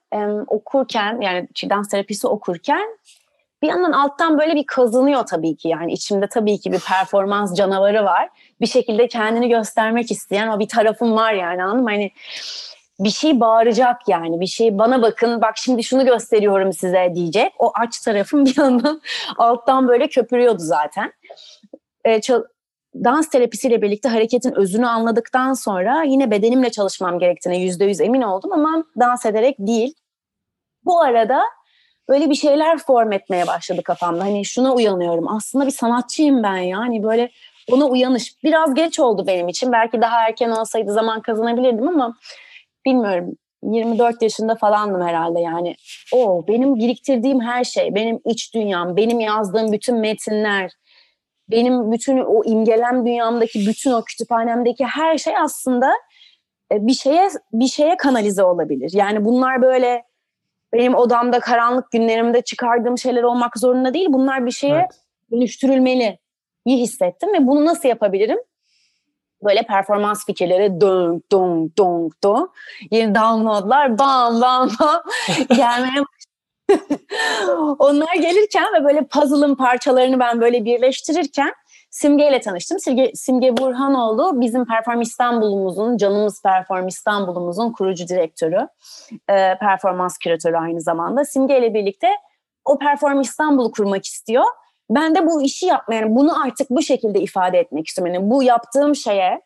okurken 0.47 1.21
yani 1.21 1.47
dans 1.69 1.89
terapisi 1.89 2.27
okurken 2.27 2.97
bir 3.65 3.69
yandan 3.69 3.91
alttan 3.91 4.39
böyle 4.39 4.55
bir 4.55 4.65
kazınıyor 4.65 5.25
tabii 5.25 5.55
ki 5.55 5.67
yani 5.67 5.93
içimde 5.93 6.27
tabii 6.27 6.59
ki 6.59 6.71
bir 6.71 6.79
performans 6.79 7.55
canavarı 7.55 8.03
var. 8.03 8.29
Bir 8.61 8.65
şekilde 8.65 9.07
kendini 9.07 9.49
göstermek 9.49 10.11
isteyen 10.11 10.47
o 10.47 10.59
bir 10.59 10.67
tarafım 10.67 11.15
var 11.15 11.33
yani 11.33 11.63
anladın 11.63 11.83
mı? 11.83 11.89
Hani 11.89 12.11
bir 12.99 13.09
şey 13.09 13.39
bağıracak 13.39 14.07
yani 14.07 14.39
bir 14.39 14.47
şey 14.47 14.77
bana 14.77 15.01
bakın 15.01 15.41
bak 15.41 15.57
şimdi 15.57 15.83
şunu 15.83 16.05
gösteriyorum 16.05 16.73
size 16.73 17.11
diyecek. 17.15 17.53
O 17.59 17.71
aç 17.75 17.99
tarafım 17.99 18.45
bir 18.45 18.57
yandan 18.57 19.01
alttan 19.37 19.87
böyle 19.87 20.07
köpürüyordu 20.07 20.61
zaten. 20.61 21.13
E, 22.05 22.21
dans 22.95 23.29
terapisiyle 23.29 23.81
birlikte 23.81 24.09
hareketin 24.09 24.53
özünü 24.55 24.87
anladıktan 24.87 25.53
sonra 25.53 26.03
yine 26.03 26.31
bedenimle 26.31 26.69
çalışmam 26.69 27.19
gerektiğine 27.19 27.61
yüzde 27.61 27.85
yüz 27.85 28.01
emin 28.01 28.21
oldum 28.21 28.51
ama 28.51 28.83
dans 28.99 29.25
ederek 29.25 29.55
değil. 29.59 29.93
Bu 30.85 31.01
arada 31.01 31.41
böyle 32.09 32.29
bir 32.29 32.35
şeyler 32.35 32.77
form 32.77 33.11
etmeye 33.11 33.47
başladı 33.47 33.83
kafamda. 33.83 34.23
Hani 34.23 34.45
şuna 34.45 34.73
uyanıyorum. 34.73 35.27
Aslında 35.27 35.65
bir 35.65 35.71
sanatçıyım 35.71 36.43
ben 36.43 36.57
yani 36.57 37.03
böyle 37.03 37.29
ona 37.71 37.85
uyanış. 37.85 38.43
Biraz 38.43 38.73
geç 38.73 38.99
oldu 38.99 39.27
benim 39.27 39.47
için. 39.47 39.71
Belki 39.71 40.01
daha 40.01 40.27
erken 40.27 40.49
olsaydı 40.49 40.93
zaman 40.93 41.21
kazanabilirdim 41.21 41.87
ama 41.87 42.15
bilmiyorum. 42.85 43.37
24 43.63 44.21
yaşında 44.21 44.55
falandım 44.55 45.01
herhalde 45.01 45.39
yani. 45.39 45.75
O 46.13 46.47
benim 46.47 46.75
biriktirdiğim 46.75 47.41
her 47.41 47.63
şey, 47.63 47.95
benim 47.95 48.19
iç 48.25 48.53
dünyam, 48.53 48.97
benim 48.97 49.19
yazdığım 49.19 49.71
bütün 49.71 49.97
metinler, 49.97 50.71
benim 51.51 51.91
bütün 51.91 52.17
o 52.17 52.43
imgelem 52.43 53.05
dünyamdaki 53.05 53.67
bütün 53.67 53.91
o 53.91 54.03
kütüphanemdeki 54.03 54.85
her 54.85 55.17
şey 55.17 55.37
aslında 55.37 55.93
e, 56.71 56.87
bir 56.87 56.93
şeye 56.93 57.29
bir 57.53 57.67
şeye 57.67 57.97
kanalize 57.97 58.43
olabilir. 58.43 58.91
Yani 58.93 59.25
bunlar 59.25 59.61
böyle 59.61 60.03
benim 60.75 60.95
odamda 60.95 61.39
karanlık 61.39 61.91
günlerimde 61.91 62.41
çıkardığım 62.41 62.97
şeyler 62.97 63.23
olmak 63.23 63.59
zorunda 63.59 63.93
değil. 63.93 64.07
Bunlar 64.09 64.45
bir 64.45 64.51
şeye 64.51 64.75
Evet. 64.75 64.91
dönüştürülmeli 65.31 66.19
iyi 66.65 66.77
hissettim 66.77 67.33
ve 67.33 67.47
bunu 67.47 67.65
nasıl 67.65 67.89
yapabilirim? 67.89 68.37
Böyle 69.43 69.61
performans 69.63 70.25
fikirleri 70.25 70.81
dong 70.81 71.21
dong 71.31 71.77
dong 71.77 72.13
dong 72.23 72.49
yeni 72.91 73.15
downloadlar 73.15 73.99
bam 73.99 74.41
bam 74.41 74.69
bam 74.79 75.01
gelmeye 75.55 76.03
Onlar 77.79 78.15
gelirken 78.15 78.65
ve 78.73 78.83
böyle 78.83 79.07
puzzle'ın 79.07 79.55
parçalarını 79.55 80.19
ben 80.19 80.41
böyle 80.41 80.65
birleştirirken 80.65 81.53
Simge 81.95 82.29
ile 82.29 82.41
tanıştım. 82.41 82.79
Simge, 82.79 83.11
Simge 83.15 83.57
Burhanoğlu 83.57 84.41
bizim 84.41 84.65
Perform 84.65 85.01
İstanbul'umuzun, 85.01 85.97
Canımız 85.97 86.41
Perform 86.41 86.87
İstanbul'umuzun 86.87 87.71
kurucu 87.71 88.07
direktörü, 88.07 88.67
e, 89.29 89.57
performans 89.59 90.17
küratörü 90.17 90.57
aynı 90.57 90.81
zamanda. 90.81 91.25
Simge 91.25 91.59
ile 91.59 91.73
birlikte 91.73 92.07
o 92.65 92.79
Perform 92.79 93.21
İstanbul'u 93.21 93.71
kurmak 93.71 94.05
istiyor. 94.05 94.43
Ben 94.89 95.15
de 95.15 95.27
bu 95.27 95.41
işi 95.41 95.65
yapmaya, 95.65 95.95
yani 95.95 96.15
bunu 96.15 96.43
artık 96.43 96.69
bu 96.69 96.81
şekilde 96.81 97.19
ifade 97.19 97.59
etmek 97.59 97.87
istiyorum. 97.87 98.13
Yani 98.13 98.29
bu 98.29 98.43
yaptığım 98.43 98.95
şeye 98.95 99.41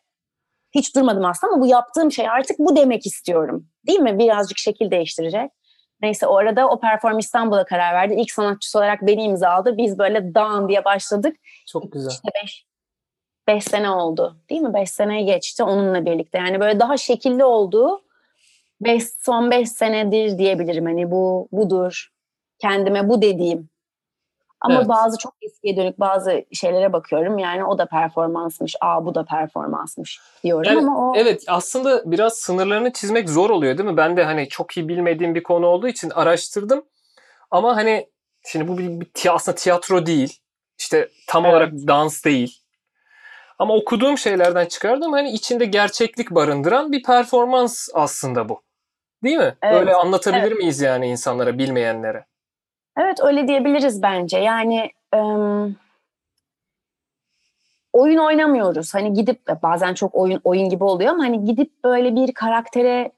hiç 0.72 0.96
durmadım 0.96 1.24
aslında 1.24 1.52
ama 1.52 1.62
bu 1.62 1.66
yaptığım 1.66 2.12
şey 2.12 2.28
artık 2.28 2.58
bu 2.58 2.76
demek 2.76 3.06
istiyorum. 3.06 3.66
Değil 3.86 4.00
mi? 4.00 4.18
Birazcık 4.18 4.58
şekil 4.58 4.90
değiştirecek. 4.90 5.50
Neyse 6.02 6.26
o 6.26 6.36
arada 6.36 6.68
o 6.68 6.80
Perform 6.80 7.18
İstanbul'a 7.18 7.64
karar 7.64 7.94
verdi. 7.94 8.14
İlk 8.14 8.30
sanatçısı 8.30 8.78
olarak 8.78 9.02
beni 9.02 9.22
imza 9.22 9.50
aldı. 9.50 9.76
Biz 9.76 9.98
böyle 9.98 10.34
dan 10.34 10.68
diye 10.68 10.84
başladık. 10.84 11.36
Çok 11.66 11.92
güzel. 11.92 12.10
İşte 12.10 12.28
beş, 12.42 12.66
beş 13.48 13.64
sene 13.64 13.90
oldu 13.90 14.36
değil 14.50 14.60
mi? 14.60 14.74
Beş 14.74 14.90
seneye 14.90 15.22
geçti 15.22 15.62
onunla 15.62 16.06
birlikte. 16.06 16.38
Yani 16.38 16.60
böyle 16.60 16.80
daha 16.80 16.96
şekilli 16.96 17.44
olduğu 17.44 18.02
beş, 18.80 19.02
son 19.18 19.50
beş 19.50 19.68
senedir 19.68 20.38
diyebilirim. 20.38 20.84
Hani 20.84 21.10
bu 21.10 21.48
budur. 21.52 22.08
Kendime 22.58 23.08
bu 23.08 23.22
dediğim. 23.22 23.69
Ama 24.60 24.74
Evet. 24.74 24.88
bazı 24.88 25.18
çok 25.18 25.34
eskiye 25.42 25.76
dönük 25.76 26.00
bazı 26.00 26.44
şeylere 26.52 26.92
bakıyorum. 26.92 27.38
Yani 27.38 27.64
o 27.64 27.78
da 27.78 27.86
performansmış, 27.86 28.76
aa 28.80 29.04
bu 29.04 29.14
da 29.14 29.24
performansmış 29.24 30.20
diyorum 30.44 30.64
Yani, 30.66 30.78
ama 30.78 31.10
o 31.10 31.16
Evet 31.16 31.44
aslında 31.46 32.10
biraz 32.10 32.34
sınırlarını 32.34 32.92
çizmek 32.92 33.30
zor 33.30 33.50
oluyor 33.50 33.78
değil 33.78 33.88
mi? 33.88 33.96
Ben 33.96 34.16
de 34.16 34.24
hani 34.24 34.48
çok 34.48 34.76
iyi 34.76 34.88
bilmediğim 34.88 35.34
bir 35.34 35.42
konu 35.42 35.66
olduğu 35.66 35.88
için 35.88 36.10
araştırdım. 36.10 36.84
Ama 37.50 37.76
hani 37.76 38.08
şimdi 38.46 38.68
bu 38.68 38.78
bir, 38.78 39.00
bir 39.00 39.30
aslında 39.30 39.54
tiyatro 39.54 40.06
değil. 40.06 40.38
İşte 40.78 41.08
tam 41.28 41.44
Evet. 41.44 41.54
olarak 41.54 41.72
dans 41.72 42.24
değil. 42.24 42.56
Ama 43.58 43.74
okuduğum 43.74 44.18
şeylerden 44.18 44.66
çıkardım 44.66 45.12
hani 45.12 45.30
içinde 45.30 45.64
gerçeklik 45.64 46.30
barındıran 46.30 46.92
bir 46.92 47.02
performans 47.02 47.88
aslında 47.94 48.48
bu. 48.48 48.62
Değil 49.24 49.36
mi? 49.36 49.54
Evet, 49.62 49.80
Öyle 49.80 49.94
anlatabilir 49.94 50.42
evet. 50.42 50.58
miyiz 50.58 50.80
yani 50.80 51.06
insanlara, 51.06 51.58
bilmeyenlere? 51.58 52.24
Evet 53.00 53.18
öyle 53.22 53.48
diyebiliriz 53.48 54.02
bence. 54.02 54.38
Yani 54.38 54.90
ım, 55.14 55.76
oyun 57.92 58.18
oynamıyoruz. 58.18 58.94
Hani 58.94 59.12
gidip 59.12 59.62
bazen 59.62 59.94
çok 59.94 60.14
oyun 60.14 60.40
oyun 60.44 60.68
gibi 60.68 60.84
oluyor 60.84 61.12
ama 61.12 61.24
hani 61.24 61.44
gidip 61.44 61.84
böyle 61.84 62.14
bir 62.14 62.34
karaktere 62.34 63.12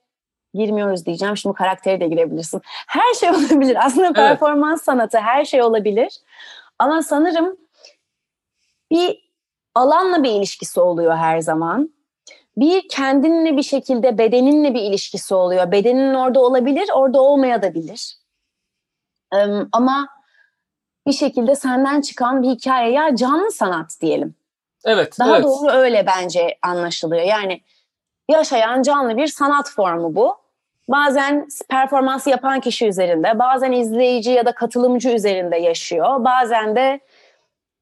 girmiyoruz 0.54 1.06
diyeceğim. 1.06 1.36
Şimdi 1.36 1.54
karaktere 1.54 2.00
de 2.00 2.08
girebilirsin. 2.08 2.62
Her 2.64 3.14
şey 3.14 3.30
olabilir. 3.30 3.86
Aslında 3.86 4.12
performans 4.12 4.82
sanatı 4.82 5.18
her 5.18 5.44
şey 5.44 5.62
olabilir. 5.62 6.20
Ama 6.78 7.02
sanırım 7.02 7.56
bir 8.90 9.30
alanla 9.74 10.22
bir 10.22 10.30
ilişkisi 10.30 10.80
oluyor 10.80 11.16
her 11.16 11.40
zaman. 11.40 11.94
Bir 12.56 12.88
kendinle 12.88 13.56
bir 13.56 13.62
şekilde 13.62 14.18
bedeninle 14.18 14.74
bir 14.74 14.82
ilişkisi 14.82 15.34
oluyor. 15.34 15.72
Bedenin 15.72 16.14
orada 16.14 16.40
olabilir, 16.40 16.88
orada 16.94 17.20
olmayabilir. 17.20 18.21
Ama 19.72 20.08
bir 21.06 21.12
şekilde 21.12 21.54
senden 21.54 22.00
çıkan 22.00 22.42
bir 22.42 22.48
hikaye 22.48 22.92
ya 22.92 23.16
canlı 23.16 23.52
sanat 23.52 23.96
diyelim. 24.00 24.34
Evet, 24.84 25.16
Daha 25.18 25.34
evet. 25.34 25.44
doğru 25.44 25.70
öyle 25.70 26.06
bence 26.06 26.58
anlaşılıyor. 26.62 27.22
Yani 27.22 27.60
yaşayan 28.30 28.82
canlı 28.82 29.16
bir 29.16 29.26
sanat 29.26 29.70
formu 29.70 30.14
bu. 30.14 30.36
Bazen 30.88 31.48
performansı 31.68 32.30
yapan 32.30 32.60
kişi 32.60 32.86
üzerinde, 32.88 33.38
bazen 33.38 33.72
izleyici 33.72 34.30
ya 34.30 34.46
da 34.46 34.54
katılımcı 34.54 35.10
üzerinde 35.10 35.56
yaşıyor. 35.56 36.24
Bazen 36.24 36.76
de 36.76 37.00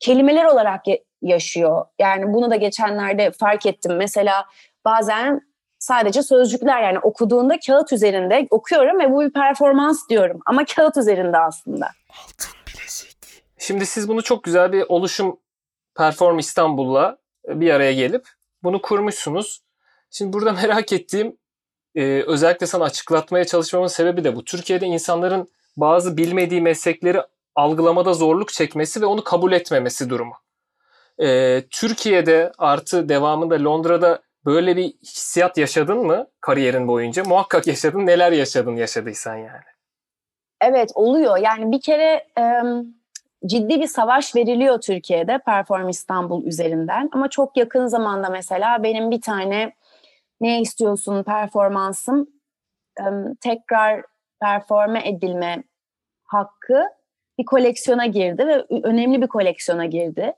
kelimeler 0.01 0.45
olarak 0.45 0.87
ya- 0.89 0.99
yaşıyor. 1.23 1.87
Yani 1.99 2.33
bunu 2.35 2.51
da 2.51 2.57
geçenlerde 2.57 3.31
fark 3.31 3.67
ettim. 3.67 3.97
Mesela 3.97 4.47
bazen 4.85 5.41
sadece 5.81 6.23
sözcükler 6.23 6.83
yani 6.83 6.99
okuduğunda 6.99 7.59
kağıt 7.67 7.93
üzerinde 7.93 8.47
okuyorum 8.51 9.01
ve 9.01 9.13
bu 9.13 9.21
bir 9.21 9.33
performans 9.33 10.09
diyorum. 10.09 10.41
Ama 10.47 10.65
kağıt 10.65 10.97
üzerinde 10.97 11.39
aslında. 11.39 11.89
Şimdi 13.59 13.87
siz 13.87 14.09
bunu 14.09 14.23
çok 14.23 14.45
güzel 14.45 14.73
bir 14.73 14.85
oluşum 14.89 15.41
Perform 15.97 16.39
İstanbul'la 16.39 17.19
bir 17.49 17.71
araya 17.71 17.93
gelip 17.93 18.29
bunu 18.63 18.83
kurmuşsunuz. 18.83 19.63
Şimdi 20.11 20.33
burada 20.33 20.53
merak 20.63 20.93
ettiğim 20.93 21.37
e, 21.95 22.23
özellikle 22.27 22.67
sana 22.67 22.85
açıklatmaya 22.85 23.45
çalışmamın 23.45 23.87
sebebi 23.87 24.25
de 24.25 24.37
bu. 24.37 24.45
Türkiye'de 24.45 24.87
insanların 24.87 25.49
bazı 25.77 26.17
bilmediği 26.17 26.61
meslekleri 26.61 27.23
algılamada 27.55 28.15
zorluk 28.15 28.53
çekmesi 28.53 29.01
ve 29.01 29.07
onu 29.07 29.25
kabul 29.25 29.53
etmemesi 29.53 30.11
durumu. 30.11 30.35
E, 31.23 31.63
Türkiye'de 31.71 32.53
artı 32.59 33.09
devamında 33.09 33.65
Londra'da 33.65 34.23
böyle 34.45 34.77
bir 34.77 34.85
hissiyat 34.85 35.59
yaşadın 35.59 35.99
mı 35.99 36.27
kariyerin 36.41 36.89
boyunca? 36.89 37.25
Muhakkak 37.25 37.67
yaşadın. 37.67 38.07
Neler 38.07 38.33
yaşadın 38.33 38.77
yaşadıysan 38.77 39.37
yani. 39.37 39.71
Evet 40.61 40.91
oluyor. 40.95 41.39
Yani 41.39 41.73
bir 41.73 41.81
kere 41.81 42.27
em, 42.37 42.85
ciddi 43.47 43.81
bir 43.81 43.87
savaş 43.87 44.37
veriliyor 44.37 44.81
Türkiye'de 44.81 45.39
Perform 45.39 45.89
İstanbul 45.89 46.45
üzerinden. 46.45 47.09
Ama 47.13 47.29
çok 47.29 47.57
yakın 47.57 47.87
zamanda 47.87 48.29
mesela 48.31 48.83
benim 48.83 49.11
bir 49.11 49.21
tane 49.21 49.73
ne 50.41 50.61
istiyorsun 50.61 51.23
performansım 51.23 52.31
em, 52.99 53.35
tekrar 53.35 54.03
performe 54.41 55.09
edilme 55.09 55.63
hakkı 56.25 56.85
bir 57.39 57.45
koleksiyona 57.45 58.07
girdi 58.07 58.47
ve 58.47 58.65
önemli 58.83 59.23
bir 59.23 59.29
koleksiyona 59.29 59.87
girdi. 59.87 60.33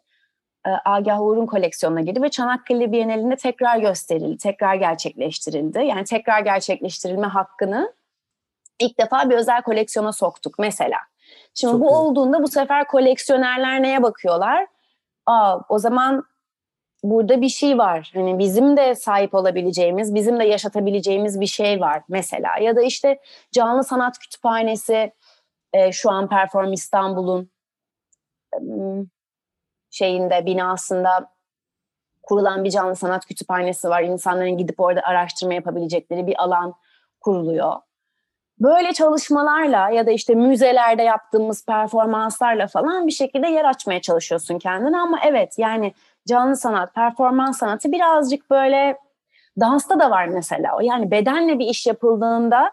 E, 0.66 0.70
Agah 0.85 1.20
Uğur'un 1.20 1.46
koleksiyonuna 1.46 2.01
girdi 2.01 2.22
ve 2.22 2.29
Çanakkale 2.29 2.92
Bienalinde 2.92 3.37
tekrar 3.37 3.79
gösterildi, 3.79 4.38
tekrar 4.38 4.75
gerçekleştirildi. 4.75 5.79
Yani 5.79 6.05
tekrar 6.05 6.40
gerçekleştirilme 6.40 7.27
hakkını 7.27 7.94
ilk 8.81 8.98
defa 8.98 9.31
bir 9.31 9.35
özel 9.35 9.62
koleksiyona 9.62 10.12
soktuk 10.12 10.59
mesela. 10.59 10.98
Şimdi 11.55 11.72
Çok 11.72 11.81
bu 11.81 11.85
güzel. 11.85 11.98
olduğunda 11.98 12.42
bu 12.42 12.48
sefer 12.48 12.87
koleksiyonerler 12.87 13.83
neye 13.83 14.03
bakıyorlar? 14.03 14.66
Aa, 15.27 15.59
o 15.68 15.79
zaman 15.79 16.25
burada 17.03 17.40
bir 17.40 17.48
şey 17.48 17.79
var. 17.79 18.11
Hani 18.14 18.38
bizim 18.38 18.77
de 18.77 18.94
sahip 18.94 19.35
olabileceğimiz, 19.35 20.14
bizim 20.14 20.40
de 20.40 20.44
yaşatabileceğimiz 20.44 21.40
bir 21.40 21.46
şey 21.46 21.81
var 21.81 22.03
mesela. 22.09 22.59
Ya 22.59 22.77
da 22.77 22.83
işte 22.83 23.20
Canlı 23.53 23.85
Sanat 23.85 24.18
Kütüphanesi 24.18 25.12
e, 25.72 25.92
şu 25.92 26.11
an 26.11 26.29
Perform 26.29 26.72
İstanbul'un 26.72 27.51
şeyinde 29.92 30.46
binasında 30.46 31.33
kurulan 32.22 32.64
bir 32.64 32.70
canlı 32.70 32.96
sanat 32.96 33.26
kütüphanesi 33.26 33.88
var. 33.88 34.02
İnsanların 34.02 34.57
gidip 34.57 34.81
orada 34.81 35.00
araştırma 35.00 35.55
yapabilecekleri 35.55 36.26
bir 36.26 36.42
alan 36.42 36.74
kuruluyor. 37.20 37.72
Böyle 38.61 38.92
çalışmalarla 38.92 39.90
ya 39.90 40.07
da 40.07 40.11
işte 40.11 40.35
müzelerde 40.35 41.02
yaptığımız 41.02 41.66
performanslarla 41.66 42.66
falan 42.66 43.07
bir 43.07 43.12
şekilde 43.12 43.48
yer 43.48 43.64
açmaya 43.64 44.00
çalışıyorsun 44.00 44.59
kendine 44.59 44.98
ama 44.98 45.18
evet 45.24 45.59
yani 45.59 45.94
canlı 46.28 46.57
sanat, 46.57 46.94
performans 46.94 47.59
sanatı 47.59 47.92
birazcık 47.92 48.50
böyle 48.50 48.98
dansta 49.61 50.00
da 50.00 50.11
var 50.11 50.26
mesela. 50.26 50.78
Yani 50.83 51.11
bedenle 51.11 51.59
bir 51.59 51.66
iş 51.66 51.87
yapıldığında 51.87 52.70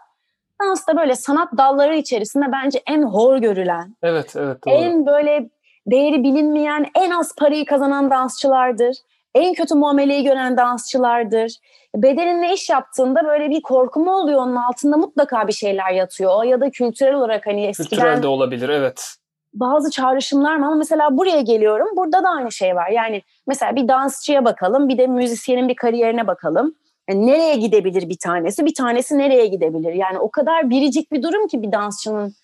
dansta 0.62 0.96
böyle 0.96 1.14
sanat 1.14 1.48
dalları 1.58 1.96
içerisinde 1.96 2.52
bence 2.52 2.82
en 2.86 3.02
hor 3.02 3.36
görülen, 3.36 3.96
Evet, 4.02 4.36
evet 4.36 4.66
doğru. 4.66 4.74
en 4.74 5.06
böyle 5.06 5.50
değeri 5.86 6.22
bilinmeyen, 6.22 6.86
en 6.94 7.10
az 7.10 7.34
parayı 7.38 7.66
kazanan 7.66 8.10
dansçılardır. 8.10 8.96
En 9.34 9.54
kötü 9.54 9.74
muameleyi 9.74 10.24
gören 10.24 10.56
dansçılardır. 10.56 11.52
Bedeninle 11.96 12.52
iş 12.52 12.70
yaptığında 12.70 13.24
böyle 13.24 13.50
bir 13.50 13.62
korku 13.62 14.00
mu 14.00 14.12
oluyor 14.12 14.40
onun 14.40 14.56
altında 14.56 14.96
mutlaka 14.96 15.48
bir 15.48 15.52
şeyler 15.52 15.90
yatıyor. 15.90 16.44
Ya 16.44 16.60
da 16.60 16.70
kültürel 16.70 17.14
olarak 17.14 17.46
hani 17.46 17.66
eskiden 17.66 17.88
Kültürel 17.88 18.22
de 18.22 18.26
olabilir, 18.26 18.68
evet. 18.68 19.14
bazı 19.54 19.90
çağrışımlar 19.90 20.56
mı 20.56 20.66
ama 20.66 20.74
mesela 20.74 21.16
buraya 21.16 21.40
geliyorum 21.40 21.88
burada 21.96 22.22
da 22.22 22.28
aynı 22.28 22.52
şey 22.52 22.76
var. 22.76 22.90
Yani 22.90 23.22
mesela 23.46 23.76
bir 23.76 23.88
dansçıya 23.88 24.44
bakalım 24.44 24.88
bir 24.88 24.98
de 24.98 25.06
müzisyenin 25.06 25.68
bir 25.68 25.76
kariyerine 25.76 26.26
bakalım. 26.26 26.74
Yani 27.08 27.26
nereye 27.26 27.56
gidebilir 27.56 28.08
bir 28.08 28.18
tanesi 28.18 28.66
bir 28.66 28.74
tanesi 28.74 29.18
nereye 29.18 29.46
gidebilir? 29.46 29.92
Yani 29.92 30.18
o 30.18 30.30
kadar 30.30 30.70
biricik 30.70 31.12
bir 31.12 31.22
durum 31.22 31.48
ki 31.48 31.62
bir 31.62 31.72
dansçının 31.72 32.34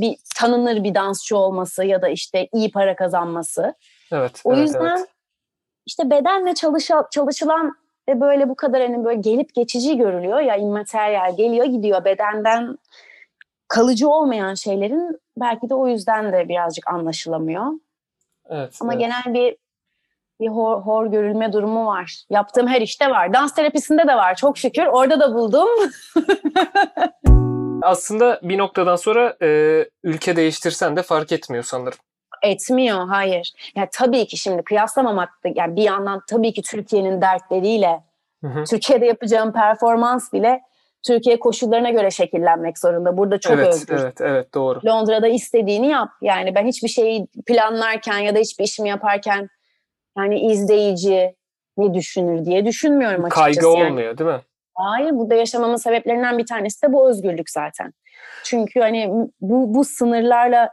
bir 0.00 0.16
tanınır 0.36 0.84
bir 0.84 0.94
dansçı 0.94 1.36
olması 1.36 1.84
ya 1.84 2.02
da 2.02 2.08
işte 2.08 2.48
iyi 2.52 2.70
para 2.70 2.96
kazanması. 2.96 3.74
Evet, 4.12 4.40
O 4.44 4.52
evet, 4.52 4.62
yüzden 4.62 4.96
evet. 4.96 5.08
işte 5.86 6.10
bedenle 6.10 6.54
çalışa- 6.54 7.08
çalışılan 7.10 7.76
ve 8.08 8.20
böyle 8.20 8.48
bu 8.48 8.54
kadar 8.54 8.82
hani 8.82 9.04
böyle 9.04 9.20
gelip 9.20 9.54
geçici 9.54 9.96
görülüyor 9.96 10.40
ya 10.40 10.56
immateryal 10.56 11.36
geliyor 11.36 11.66
gidiyor 11.66 12.04
bedenden 12.04 12.78
kalıcı 13.68 14.08
olmayan 14.08 14.54
şeylerin 14.54 15.20
belki 15.36 15.68
de 15.68 15.74
o 15.74 15.88
yüzden 15.88 16.32
de 16.32 16.48
birazcık 16.48 16.88
anlaşılamıyor. 16.88 17.66
Evet, 18.50 18.78
Ama 18.80 18.92
evet. 18.94 19.00
genel 19.00 19.34
bir 19.34 19.56
bir 20.40 20.48
hor, 20.48 20.80
hor 20.80 21.06
görülme 21.06 21.52
durumu 21.52 21.86
var. 21.86 22.24
Yaptığım 22.30 22.66
her 22.66 22.80
işte 22.80 23.10
var. 23.10 23.32
Dans 23.32 23.54
terapisinde 23.54 24.08
de 24.08 24.16
var 24.16 24.34
çok 24.34 24.58
şükür. 24.58 24.86
Orada 24.86 25.20
da 25.20 25.34
buldum. 25.34 25.68
Aslında 27.82 28.40
bir 28.42 28.58
noktadan 28.58 28.96
sonra 28.96 29.36
e, 29.42 29.84
ülke 30.02 30.36
değiştirsen 30.36 30.96
de 30.96 31.02
fark 31.02 31.32
etmiyor 31.32 31.64
sanırım. 31.64 31.98
Etmiyor, 32.42 33.08
hayır. 33.08 33.52
Ya 33.76 33.88
tabii 33.92 34.26
ki 34.26 34.36
şimdi 34.36 34.62
kıyaslamamak 34.62 35.28
da 35.44 35.48
yani 35.54 35.76
bir 35.76 35.82
yandan 35.82 36.22
tabii 36.28 36.52
ki 36.52 36.62
Türkiye'nin 36.62 37.20
dertleriyle 37.20 38.00
Hı 38.44 38.48
hı. 38.48 38.64
Türkiye'de 38.64 39.06
yapacağım 39.06 39.52
performans 39.52 40.32
bile 40.32 40.60
Türkiye 41.06 41.38
koşullarına 41.38 41.90
göre 41.90 42.10
şekillenmek 42.10 42.78
zorunda. 42.78 43.16
Burada 43.16 43.40
çok 43.40 43.52
evet, 43.52 43.74
özgür. 43.74 43.98
evet, 43.98 44.20
evet 44.20 44.54
doğru. 44.54 44.80
Londra'da 44.86 45.28
istediğini 45.28 45.88
yap. 45.88 46.08
Yani 46.22 46.54
ben 46.54 46.66
hiçbir 46.66 46.88
şeyi 46.88 47.26
planlarken 47.46 48.18
ya 48.18 48.34
da 48.34 48.38
hiçbir 48.38 48.64
işimi 48.64 48.88
yaparken 48.88 49.48
yani 50.18 50.40
izleyici 50.40 51.34
ne 51.76 51.94
düşünür 51.94 52.44
diye 52.44 52.66
düşünmüyorum 52.66 53.24
açıkçası. 53.24 53.44
Kaygı 53.44 53.78
Yani. 53.78 53.90
olmuyor 53.90 54.18
değil 54.18 54.30
mi? 54.30 54.40
Hayır, 54.78 55.10
burada 55.10 55.34
yaşamamın 55.34 55.76
sebeplerinden 55.76 56.38
bir 56.38 56.46
tanesi 56.46 56.82
de 56.82 56.92
bu 56.92 57.10
özgürlük 57.10 57.50
zaten. 57.50 57.92
Çünkü 58.44 58.80
hani 58.80 59.10
bu, 59.40 59.74
bu 59.74 59.84
sınırlarla 59.84 60.70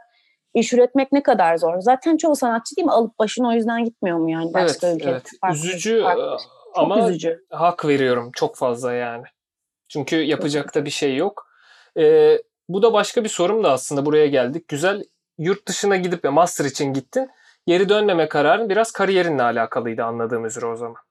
iş 0.54 0.72
üretmek 0.72 1.12
ne 1.12 1.22
kadar 1.22 1.56
zor. 1.56 1.80
Zaten 1.80 2.16
çoğu 2.16 2.36
sanatçı 2.36 2.76
değil 2.76 2.86
mi 2.86 2.92
alıp 2.92 3.18
başını 3.18 3.48
o 3.48 3.52
yüzden 3.52 3.84
gitmiyor 3.84 4.18
mu 4.18 4.30
yani 4.30 4.54
başka 4.54 4.86
evet, 4.86 4.96
ülkede? 4.96 5.10
evet. 5.10 5.30
Farklı- 5.40 5.58
Üzücü 5.58 6.02
farklı. 6.02 6.36
Çok 6.74 6.84
ama 6.84 7.08
üzücü. 7.08 7.44
hak 7.50 7.84
veriyorum 7.84 8.30
çok 8.34 8.56
fazla 8.56 8.92
yani. 8.92 9.24
Çünkü 9.88 10.16
yapacak 10.16 10.74
da 10.74 10.84
bir 10.84 10.90
şey 10.90 11.16
yok. 11.16 11.46
Ee, 11.98 12.38
bu 12.68 12.82
da 12.82 12.92
başka 12.92 13.24
bir 13.24 13.28
sorum 13.28 13.64
da 13.64 13.72
aslında 13.72 14.06
buraya 14.06 14.26
geldik. 14.26 14.68
Güzel 14.68 15.02
yurt 15.38 15.68
dışına 15.68 15.96
gidip 15.96 16.24
ya 16.24 16.30
master 16.30 16.64
için 16.64 16.92
gittin. 16.92 17.30
Geri 17.66 17.88
dönmeme 17.88 18.28
kararın 18.28 18.68
biraz 18.68 18.90
kariyerinle 18.90 19.42
alakalıydı 19.42 20.04
anladığım 20.04 20.44
üzere 20.44 20.66
o 20.66 20.76
zaman. 20.76 21.05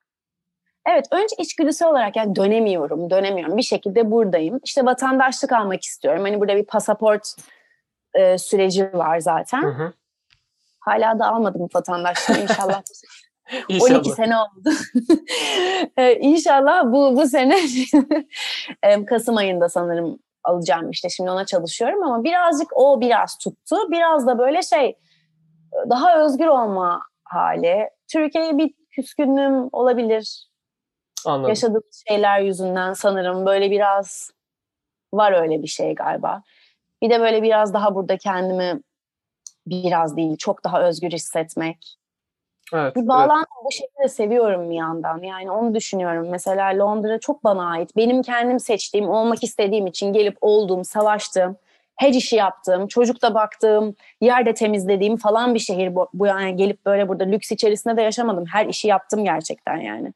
Evet 0.87 1.05
önce 1.11 1.35
içgüdüsel 1.39 1.87
olarak 1.87 2.15
yani 2.15 2.35
dönemiyorum, 2.35 3.09
dönemiyorum. 3.09 3.57
Bir 3.57 3.63
şekilde 3.63 4.11
buradayım. 4.11 4.59
İşte 4.63 4.85
vatandaşlık 4.85 5.53
almak 5.53 5.83
istiyorum. 5.83 6.21
Hani 6.21 6.39
burada 6.39 6.55
bir 6.55 6.65
pasaport 6.65 7.35
e, 8.13 8.37
süreci 8.37 8.93
var 8.93 9.19
zaten. 9.19 9.61
Hı 9.61 9.67
hı. 9.67 9.93
Hala 10.79 11.19
da 11.19 11.27
almadım 11.27 11.67
vatandaşlığı 11.75 12.37
inşallah. 12.37 12.81
İnşallah. 13.69 13.97
12 13.97 14.09
sene 14.09 14.37
oldu. 14.37 14.69
ee, 15.97 16.13
inşallah 16.19 16.85
bu 16.85 17.17
bu 17.17 17.27
sene 17.27 17.57
Kasım 19.05 19.37
ayında 19.37 19.69
sanırım 19.69 20.19
alacağım 20.43 20.89
işte 20.89 21.09
şimdi 21.09 21.29
ona 21.29 21.45
çalışıyorum 21.45 22.03
ama 22.03 22.23
birazcık 22.23 22.77
o 22.77 23.01
biraz 23.01 23.37
tuttu. 23.37 23.75
Biraz 23.91 24.27
da 24.27 24.37
böyle 24.37 24.61
şey 24.61 24.97
daha 25.89 26.23
özgür 26.23 26.47
olma 26.47 27.01
hali. 27.23 27.89
Türkiye'ye 28.11 28.57
bir 28.57 28.73
küskünlüğüm 28.91 29.69
olabilir. 29.71 30.47
Anladım. 31.25 31.49
Yaşadığım 31.49 31.83
şeyler 32.07 32.39
yüzünden 32.39 32.93
sanırım 32.93 33.45
böyle 33.45 33.71
biraz 33.71 34.31
var 35.13 35.41
öyle 35.41 35.61
bir 35.63 35.67
şey 35.67 35.95
galiba. 35.95 36.41
Bir 37.01 37.09
de 37.09 37.19
böyle 37.19 37.43
biraz 37.43 37.73
daha 37.73 37.95
burada 37.95 38.17
kendimi 38.17 38.81
biraz 39.67 40.17
değil 40.17 40.37
çok 40.37 40.63
daha 40.63 40.83
özgür 40.83 41.11
hissetmek. 41.11 41.97
Evet, 42.73 42.95
Bir 42.95 42.99
evet. 42.99 43.09
bağlantı 43.09 43.49
bu 43.65 43.71
şekilde 43.71 44.07
seviyorum 44.07 44.69
bir 44.69 44.75
yandan. 44.75 45.21
Yani 45.21 45.51
onu 45.51 45.75
düşünüyorum. 45.75 46.27
Mesela 46.29 46.77
Londra 46.77 47.19
çok 47.19 47.43
bana 47.43 47.69
ait. 47.69 47.95
Benim 47.97 48.21
kendim 48.21 48.59
seçtiğim, 48.59 49.09
olmak 49.09 49.43
istediğim 49.43 49.87
için 49.87 50.13
gelip 50.13 50.37
olduğum, 50.41 50.83
savaştığım, 50.83 51.57
her 51.95 52.09
işi 52.09 52.35
yaptığım, 52.35 52.87
çocukla 52.87 53.33
baktığım, 53.33 53.95
yerde 54.21 54.53
temizlediğim 54.53 55.17
falan 55.17 55.53
bir 55.53 55.59
şehir 55.59 55.95
bu. 55.95 56.09
bu 56.13 56.25
yani 56.25 56.55
gelip 56.55 56.85
böyle 56.85 57.07
burada 57.07 57.23
lüks 57.23 57.51
içerisinde 57.51 57.97
de 57.97 58.01
yaşamadım. 58.01 58.45
Her 58.51 58.65
işi 58.65 58.87
yaptım 58.87 59.23
gerçekten 59.23 59.77
yani. 59.77 60.13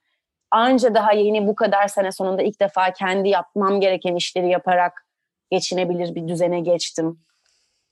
Anca 0.51 0.93
daha 0.93 1.13
yeni 1.13 1.47
bu 1.47 1.55
kadar 1.55 1.87
sene 1.87 2.11
sonunda 2.11 2.41
ilk 2.41 2.61
defa 2.61 2.93
kendi 2.93 3.29
yapmam 3.29 3.81
gereken 3.81 4.15
işleri 4.15 4.49
yaparak 4.49 5.05
geçinebilir 5.51 6.15
bir 6.15 6.27
düzene 6.27 6.59
geçtim. 6.59 7.19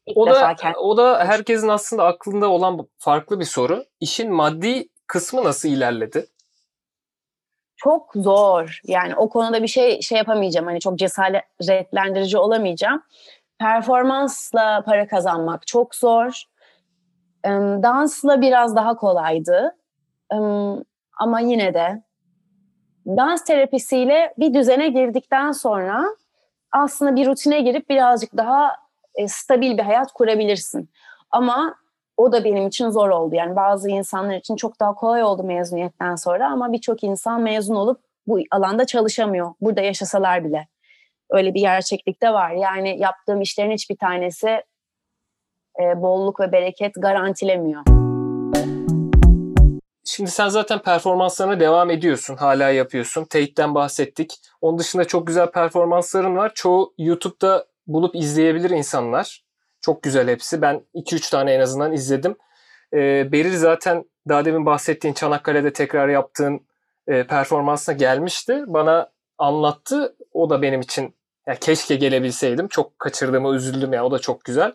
İlk 0.05 0.17
O 0.17 0.27
da 0.27 0.55
o 0.79 0.97
da 0.97 1.25
herkesin 1.25 1.67
aslında 1.67 2.05
aklında 2.05 2.49
olan 2.49 2.87
farklı 2.97 3.39
bir 3.39 3.45
soru. 3.45 3.85
İşin 3.99 4.33
maddi 4.33 4.89
kısmı 5.07 5.43
nasıl 5.43 5.69
ilerledi? 5.69 6.27
çok 7.77 8.11
zor. 8.15 8.79
Yani 8.83 9.15
o 9.15 9.29
konuda 9.29 9.63
bir 9.63 9.67
şey 9.67 10.01
şey 10.01 10.17
yapamayacağım. 10.17 10.67
Hani 10.67 10.79
çok 10.79 10.99
cesaretlendirici 10.99 12.37
olamayacağım. 12.37 13.03
Performansla 13.59 14.83
para 14.85 15.07
kazanmak 15.07 15.67
çok 15.67 15.95
zor. 15.95 16.43
Dansla 17.83 18.41
biraz 18.41 18.75
daha 18.75 18.95
kolaydı. 18.95 19.75
Ama 21.19 21.39
yine 21.39 21.73
de 21.73 22.03
dans 23.07 23.43
terapisiyle 23.43 24.33
bir 24.37 24.53
düzene 24.53 24.87
girdikten 24.87 25.51
sonra 25.51 26.05
aslında 26.71 27.15
bir 27.15 27.27
rutine 27.27 27.61
girip 27.61 27.89
birazcık 27.89 28.37
daha 28.37 28.75
e, 29.15 29.27
stabil 29.27 29.77
bir 29.77 29.83
hayat 29.83 30.11
kurabilirsin. 30.11 30.89
Ama 31.31 31.75
o 32.17 32.31
da 32.31 32.43
benim 32.43 32.67
için 32.67 32.89
zor 32.89 33.09
oldu. 33.09 33.35
Yani 33.35 33.55
bazı 33.55 33.89
insanlar 33.89 34.35
için 34.35 34.55
çok 34.55 34.79
daha 34.79 34.93
kolay 34.93 35.23
oldu 35.23 35.43
mezuniyetten 35.43 36.15
sonra 36.15 36.49
ama 36.51 36.73
birçok 36.73 37.03
insan 37.03 37.41
mezun 37.41 37.75
olup 37.75 38.01
bu 38.27 38.39
alanda 38.51 38.85
çalışamıyor. 38.85 39.53
Burada 39.61 39.81
yaşasalar 39.81 40.43
bile. 40.43 40.67
Öyle 41.29 41.53
bir 41.53 41.61
gerçeklik 41.61 42.21
de 42.21 42.33
var. 42.33 42.51
Yani 42.51 42.99
yaptığım 42.99 43.41
işlerin 43.41 43.71
hiçbir 43.71 43.97
tanesi 43.97 44.63
e, 45.81 46.01
bolluk 46.01 46.39
ve 46.39 46.51
bereket 46.51 46.91
garantilemiyor. 46.97 48.06
Şimdi 50.07 50.31
sen 50.31 50.49
zaten 50.49 50.79
performanslarına 50.79 51.59
devam 51.59 51.89
ediyorsun. 51.89 52.35
Hala 52.35 52.69
yapıyorsun. 52.69 53.25
Tate'den 53.25 53.75
bahsettik. 53.75 54.39
Onun 54.61 54.79
dışında 54.79 55.05
çok 55.05 55.27
güzel 55.27 55.51
performansların 55.51 56.35
var. 56.35 56.51
Çoğu 56.55 56.93
YouTube'da 56.97 57.65
bulup 57.87 58.15
izleyebilir 58.15 58.69
insanlar. 58.69 59.43
Çok 59.81 60.03
güzel 60.03 60.27
hepsi. 60.27 60.61
Ben 60.61 60.81
2-3 60.95 61.31
tane 61.31 61.53
en 61.53 61.59
azından 61.59 61.93
izledim. 61.93 62.35
Ee, 62.93 63.31
Beril 63.31 63.57
zaten 63.57 64.05
daha 64.29 64.45
demin 64.45 64.65
bahsettiğin 64.65 65.13
Çanakkale'de 65.13 65.73
tekrar 65.73 66.09
yaptığın 66.09 66.61
e, 67.07 67.27
performansına 67.27 67.95
gelmişti. 67.95 68.63
Bana 68.67 69.11
anlattı. 69.37 70.15
O 70.33 70.49
da 70.49 70.61
benim 70.61 70.81
için 70.81 71.15
ya 71.47 71.55
keşke 71.55 71.95
gelebilseydim. 71.95 72.67
Çok 72.67 72.99
kaçırdığıma 72.99 73.55
üzüldüm 73.55 73.93
ya. 73.93 74.05
O 74.05 74.11
da 74.11 74.19
çok 74.19 74.43
güzel. 74.43 74.73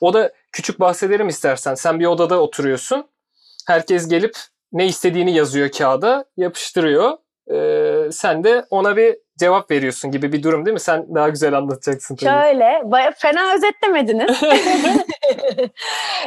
O 0.00 0.14
da 0.14 0.32
küçük 0.52 0.80
bahsedelim 0.80 1.28
istersen. 1.28 1.74
Sen 1.74 2.00
bir 2.00 2.06
odada 2.06 2.40
oturuyorsun. 2.40 3.06
Herkes 3.66 4.08
gelip 4.08 4.36
ne 4.72 4.86
istediğini 4.86 5.32
yazıyor 5.32 5.68
kağıda, 5.70 6.24
yapıştırıyor. 6.36 7.18
Ee, 7.50 8.12
sen 8.12 8.44
de 8.44 8.64
ona 8.70 8.96
bir 8.96 9.16
cevap 9.38 9.70
veriyorsun 9.70 10.10
gibi 10.10 10.32
bir 10.32 10.42
durum 10.42 10.66
değil 10.66 10.72
mi? 10.72 10.80
Sen 10.80 11.14
daha 11.14 11.28
güzel 11.28 11.56
anlatacaksın 11.56 12.16
tabii. 12.16 12.30
Şöyle, 12.30 12.82
baya 12.84 13.12
fena 13.16 13.54
özetlemediniz. 13.54 14.40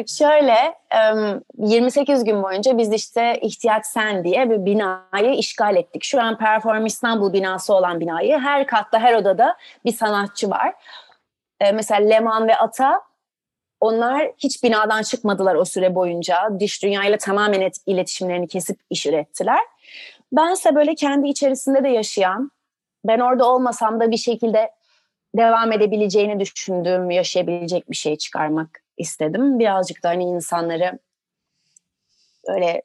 Şöyle, 0.17 0.75
em, 0.91 1.41
28 1.58 2.23
gün 2.23 2.43
boyunca 2.43 2.77
biz 2.77 2.93
işte 2.93 3.39
ihtiyaç 3.41 3.86
sen 3.86 4.23
diye 4.23 4.49
bir 4.49 4.65
binayı 4.65 5.34
işgal 5.38 5.75
ettik. 5.75 6.03
Şu 6.03 6.21
an 6.21 6.38
Perform 6.38 6.86
İstanbul 6.86 7.34
binası 7.34 7.73
olan 7.73 7.99
binayı 7.99 8.38
her 8.38 8.67
katta, 8.67 8.99
her 8.99 9.13
odada 9.13 9.58
bir 9.86 9.93
sanatçı 9.93 10.49
var. 10.49 10.73
E, 11.60 11.71
mesela 11.71 12.10
Leman 12.10 12.47
ve 12.47 12.55
Ata 12.55 13.01
onlar 13.86 14.32
hiç 14.38 14.63
binadan 14.63 15.02
çıkmadılar 15.02 15.56
o 15.56 15.65
süre 15.65 15.95
boyunca. 15.95 16.50
Dış 16.60 16.84
dünyayla 16.84 17.17
tamamen 17.17 17.62
et- 17.62 17.82
iletişimlerini 17.86 18.48
kesip 18.48 18.80
iş 18.89 19.06
ürettiler. 19.06 19.60
Bense 20.32 20.76
böyle 20.76 20.95
kendi 20.95 21.28
içerisinde 21.28 21.84
de 21.84 21.89
yaşayan, 21.89 22.52
ben 23.06 23.19
orada 23.19 23.50
olmasam 23.52 24.00
da 24.00 24.12
bir 24.12 24.17
şekilde 24.17 24.71
devam 25.38 25.71
edebileceğini 25.71 26.39
düşündüğüm, 26.39 27.12
yaşayabilecek 27.12 27.91
bir 27.91 27.95
şey 27.95 28.15
çıkarmak 28.15 28.82
istedim. 28.98 29.60
Birazcık 29.60 30.04
da 30.04 30.10
hani 30.10 30.24
insanları 30.24 31.00
öyle 32.48 32.82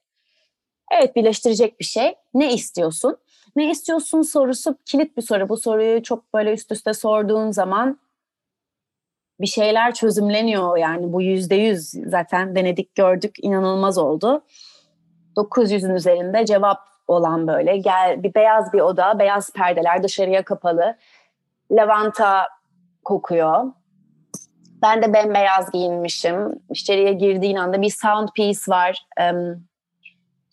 evet 0.93 1.17
birleştirecek 1.17 1.81
bir 1.81 1.85
şey. 1.85 2.15
Ne 2.35 2.55
istiyorsun? 2.55 3.17
Ne 3.57 3.71
istiyorsun 3.71 4.23
sorusu 4.23 4.77
kilit 4.85 5.17
bir 5.17 5.23
soru. 5.23 5.49
Bu 5.49 5.57
soruyu 5.57 6.03
çok 6.03 6.35
böyle 6.35 6.53
üst 6.53 6.73
üste 6.73 6.95
sorduğun 6.95 7.51
zaman 7.51 7.99
bir 9.41 9.47
şeyler 9.47 9.95
çözümleniyor 9.95 10.77
yani 10.77 11.13
bu 11.13 11.23
yüzde 11.23 11.55
yüz 11.55 11.91
zaten 12.07 12.57
denedik 12.57 12.95
gördük 12.95 13.35
inanılmaz 13.43 13.99
oldu. 13.99 14.45
900'ün 15.37 15.95
üzerinde 15.95 16.47
cevap 16.47 16.79
olan 17.09 17.47
böyle 17.47 17.77
gel 17.77 18.23
bir 18.23 18.35
beyaz 18.35 18.73
bir 18.73 18.81
oda 18.81 19.19
beyaz 19.19 19.53
perdeler 19.53 20.03
dışarıya 20.03 20.45
kapalı 20.45 20.97
lavanta 21.71 22.49
kokuyor. 23.05 23.65
Ben 24.83 25.03
de 25.03 25.13
bembeyaz 25.13 25.71
giyinmişim. 25.71 26.63
İçeriye 26.71 27.13
girdiğin 27.13 27.57
anda 27.57 27.83
bir 27.83 27.91
sound 27.91 28.29
piece 28.37 28.61
var. 28.69 29.07
Em, 29.19 29.65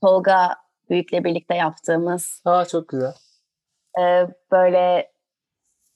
Tolga 0.01 0.55
Büyük'le 0.89 1.23
birlikte 1.23 1.55
yaptığımız. 1.55 2.41
Aa 2.45 2.65
çok 2.65 2.89
güzel. 2.89 3.13
Ee, 3.99 4.27
böyle 4.51 5.11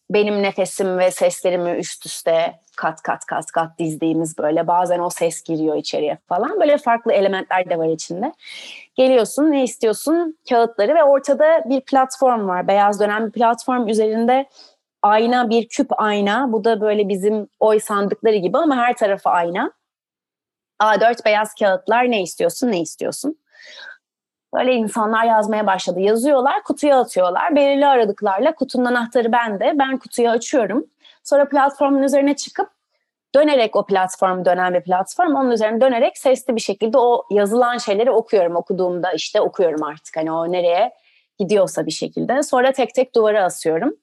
benim 0.09 0.43
nefesim 0.43 0.97
ve 0.97 1.11
seslerimi 1.11 1.71
üst 1.71 2.05
üste 2.05 2.59
kat 2.81 3.01
kat 3.01 3.25
kat 3.25 3.51
kat 3.51 3.79
dizdiğimiz 3.79 4.37
böyle 4.37 4.67
bazen 4.67 4.99
o 4.99 5.09
ses 5.09 5.43
giriyor 5.43 5.75
içeriye 5.75 6.17
falan 6.27 6.59
böyle 6.59 6.77
farklı 6.77 7.13
elementler 7.13 7.69
de 7.69 7.77
var 7.77 7.87
içinde. 7.87 8.33
Geliyorsun 8.95 9.51
ne 9.51 9.63
istiyorsun 9.63 10.37
kağıtları 10.49 10.95
ve 10.95 11.03
ortada 11.03 11.63
bir 11.69 11.81
platform 11.81 12.47
var 12.47 12.67
beyaz 12.67 12.99
dönen 12.99 13.27
bir 13.27 13.31
platform 13.31 13.87
üzerinde 13.87 14.45
ayna 15.01 15.49
bir 15.49 15.67
küp 15.67 16.01
ayna 16.01 16.51
bu 16.51 16.63
da 16.63 16.81
böyle 16.81 17.09
bizim 17.09 17.47
oy 17.59 17.79
sandıkları 17.79 18.35
gibi 18.35 18.57
ama 18.57 18.75
her 18.75 18.97
tarafı 18.97 19.29
ayna. 19.29 19.71
A4 20.81 21.25
beyaz 21.25 21.55
kağıtlar 21.55 22.11
ne 22.11 22.21
istiyorsun 22.21 22.71
ne 22.71 22.81
istiyorsun. 22.81 23.37
Böyle 24.55 24.73
insanlar 24.73 25.25
yazmaya 25.25 25.67
başladı. 25.67 25.99
Yazıyorlar, 25.99 26.63
kutuya 26.63 26.99
atıyorlar. 26.99 27.55
Belirli 27.55 27.85
aralıklarla 27.85 28.55
kutunun 28.55 28.85
anahtarı 28.85 29.31
bende. 29.31 29.73
Ben 29.79 29.97
kutuyu 29.97 30.29
açıyorum. 30.29 30.85
Sonra 31.23 31.49
platformun 31.49 32.03
üzerine 32.03 32.35
çıkıp 32.35 32.69
dönerek 33.35 33.75
o 33.75 33.85
platform 33.85 34.45
dönen 34.45 34.73
bir 34.73 34.81
platform. 34.81 35.35
Onun 35.35 35.51
üzerine 35.51 35.81
dönerek 35.81 36.17
sesli 36.17 36.55
bir 36.55 36.61
şekilde 36.61 36.97
o 36.97 37.23
yazılan 37.31 37.77
şeyleri 37.77 38.11
okuyorum. 38.11 38.55
Okuduğumda 38.55 39.11
işte 39.11 39.41
okuyorum 39.41 39.83
artık. 39.83 40.17
Hani 40.17 40.31
o 40.31 40.51
nereye 40.51 40.93
gidiyorsa 41.39 41.85
bir 41.85 41.91
şekilde. 41.91 42.43
Sonra 42.43 42.71
tek 42.71 42.95
tek 42.95 43.15
duvara 43.15 43.43
asıyorum. 43.43 43.95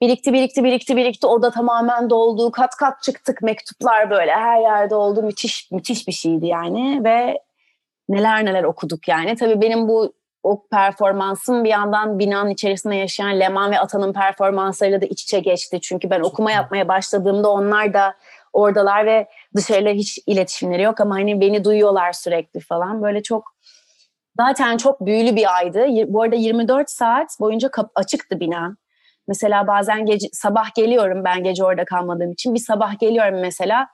Birikti, 0.00 0.32
birikti, 0.32 0.64
birikti, 0.64 0.96
birikti. 0.96 1.26
Oda 1.26 1.50
tamamen 1.50 2.10
doldu. 2.10 2.50
Kat 2.50 2.76
kat 2.76 3.02
çıktık. 3.02 3.42
Mektuplar 3.42 4.10
böyle 4.10 4.32
her 4.32 4.60
yerde 4.60 4.94
oldu. 4.94 5.22
Müthiş, 5.22 5.70
müthiş 5.70 6.08
bir 6.08 6.12
şeydi 6.12 6.46
yani. 6.46 7.04
Ve 7.04 7.38
neler 8.08 8.44
neler 8.44 8.64
okuduk 8.64 9.08
yani. 9.08 9.36
Tabii 9.36 9.60
benim 9.60 9.88
bu 9.88 10.12
o 10.46 10.66
performansım 10.70 11.64
bir 11.64 11.68
yandan 11.68 12.18
binanın 12.18 12.50
içerisinde 12.50 12.94
yaşayan 12.94 13.40
Leman 13.40 13.70
ve 13.70 13.80
Atan'ın 13.80 14.12
performanslarıyla 14.12 15.00
da 15.00 15.06
iç 15.06 15.22
içe 15.22 15.40
geçti. 15.40 15.80
Çünkü 15.82 16.10
ben 16.10 16.20
okuma 16.20 16.52
yapmaya 16.52 16.88
başladığımda 16.88 17.50
onlar 17.50 17.94
da 17.94 18.14
oradalar 18.52 19.06
ve 19.06 19.28
dışarıda 19.56 19.90
hiç 19.90 20.18
iletişimleri 20.26 20.82
yok 20.82 21.00
ama 21.00 21.14
hani 21.14 21.40
beni 21.40 21.64
duyuyorlar 21.64 22.12
sürekli 22.12 22.60
falan. 22.60 23.02
Böyle 23.02 23.22
çok 23.22 23.54
zaten 24.38 24.76
çok 24.76 25.06
büyülü 25.06 25.36
bir 25.36 25.56
aydı. 25.56 25.86
Bu 26.08 26.22
arada 26.22 26.36
24 26.36 26.90
saat 26.90 27.36
boyunca 27.40 27.70
kap- 27.70 27.92
açıktı 27.94 28.40
bina. 28.40 28.76
Mesela 29.28 29.66
bazen 29.66 30.06
gece 30.06 30.28
sabah 30.32 30.74
geliyorum 30.74 31.24
ben 31.24 31.44
gece 31.44 31.64
orada 31.64 31.84
kalmadığım 31.84 32.32
için. 32.32 32.54
Bir 32.54 32.60
sabah 32.60 32.98
geliyorum 32.98 33.40
mesela 33.40 33.88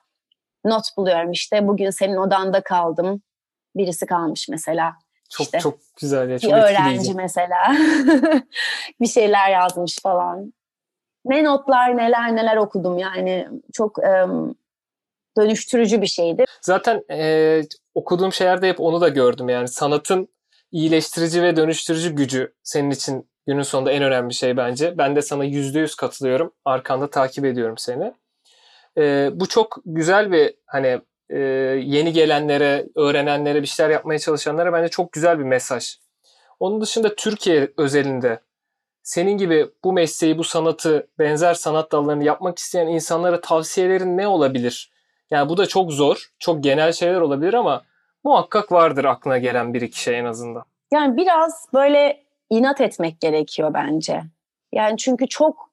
not 0.65 0.85
buluyorum 0.97 1.31
işte 1.31 1.69
bugün 1.69 1.91
senin 1.91 2.17
odanda 2.17 2.61
kaldım. 2.61 3.23
Birisi 3.77 4.07
kalmış 4.07 4.49
mesela. 4.49 4.95
Çok 5.33 5.45
İşte. 5.47 5.59
çok 5.59 5.79
güzel 6.01 6.29
ya. 6.29 6.37
Bir 6.37 6.40
Çok 6.40 6.53
öğrenci 6.53 6.81
etkileyici. 6.81 7.14
mesela 7.14 7.77
bir 9.01 9.07
şeyler 9.07 9.51
yazmış 9.51 9.99
falan. 10.03 10.53
Ne 11.25 11.45
notlar 11.45 11.97
neler 11.97 12.37
neler 12.37 12.57
okudum 12.57 12.99
yani 12.99 13.49
çok 13.73 14.05
em, 14.05 14.55
dönüştürücü 15.38 16.03
bir 16.03 16.07
şeydi. 16.07 16.45
Zaten 16.61 17.03
e, 17.11 17.61
okuduğum 17.95 18.33
şeylerde 18.33 18.68
hep 18.68 18.81
onu 18.81 19.01
da 19.01 19.09
gördüm 19.09 19.49
yani 19.49 19.68
sanatın 19.68 20.29
iyileştirici 20.73 21.42
ve 21.42 21.57
dönüştürücü 21.57 22.14
gücü 22.14 22.55
senin 22.62 22.90
için 22.90 23.29
günün 23.47 23.62
sonunda 23.62 23.92
en 23.92 24.03
önemli 24.03 24.35
şey 24.35 24.57
bence. 24.57 24.99
Ben 24.99 25.16
de 25.16 25.23
sana 25.23 25.45
yüzde 25.45 25.79
yüz 25.79 25.95
katılıyorum. 25.95 26.53
Arkanda 26.64 27.11
takip 27.11 27.45
ediyorum 27.45 27.79
seni. 27.79 28.12
E, 28.99 29.31
bu 29.33 29.49
çok 29.49 29.79
güzel 29.87 30.33
bir 30.33 30.55
hani 30.66 31.01
e, 31.31 31.39
yeni 31.85 32.13
gelenlere, 32.13 32.87
öğrenenlere, 32.97 33.63
bir 33.63 33.67
şeyler 33.67 33.91
yapmaya 33.91 34.19
çalışanlara 34.19 34.73
bence 34.73 34.89
çok 34.89 35.13
güzel 35.13 35.39
bir 35.39 35.45
mesaj. 35.45 35.97
Onun 36.61 36.81
dışında 36.81 37.15
Türkiye 37.15 37.73
özelinde 37.77 38.41
senin 39.03 39.39
gibi 39.39 39.67
bu 39.85 39.93
mesleği, 39.93 40.39
bu 40.39 40.45
sanatı, 40.45 41.09
benzer 41.19 41.55
sanat 41.55 41.93
dallarını 41.93 42.25
yapmak 42.25 42.59
isteyen 42.59 42.87
insanlara 42.87 43.41
tavsiyelerin 43.41 44.19
ne 44.19 44.27
olabilir? 44.27 44.93
Yani 45.31 45.49
bu 45.49 45.57
da 45.57 45.67
çok 45.67 45.93
zor, 45.93 46.31
çok 46.39 46.65
genel 46.65 46.93
şeyler 46.93 47.21
olabilir 47.21 47.55
ama 47.55 47.83
muhakkak 48.25 48.73
vardır 48.73 49.05
aklına 49.05 49.39
gelen 49.39 49.75
bir 49.75 49.81
iki 49.81 50.01
şey 50.01 50.19
en 50.19 50.25
azından. 50.25 50.65
Yani 50.93 51.17
biraz 51.17 51.67
böyle 51.75 52.25
inat 52.51 52.81
etmek 52.81 53.21
gerekiyor 53.21 53.75
bence. 53.75 54.23
Yani 54.73 54.97
çünkü 54.99 55.29
çok 55.29 55.72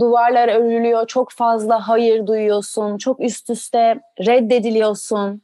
duvarlar 0.00 0.48
örülüyor, 0.48 1.06
çok 1.06 1.32
fazla 1.32 1.88
hayır 1.88 2.26
duyuyorsun, 2.26 2.98
çok 2.98 3.20
üst 3.20 3.50
üste 3.50 4.00
reddediliyorsun. 4.20 5.42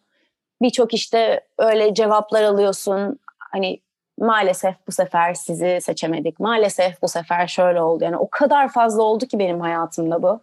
Birçok 0.63 0.95
işte 0.95 1.41
öyle 1.59 1.95
cevaplar 1.95 2.43
alıyorsun. 2.43 3.19
Hani 3.39 3.81
maalesef 4.19 4.75
bu 4.87 4.93
sefer 4.93 5.35
sizi 5.35 5.79
seçemedik. 5.83 6.41
Maalesef 6.41 7.03
bu 7.03 7.09
sefer 7.09 7.47
şöyle 7.47 7.83
oldu. 7.83 8.05
Yani 8.05 8.17
o 8.17 8.29
kadar 8.31 8.69
fazla 8.69 9.03
oldu 9.03 9.27
ki 9.27 9.39
benim 9.39 9.61
hayatımda 9.61 10.23
bu. 10.23 10.41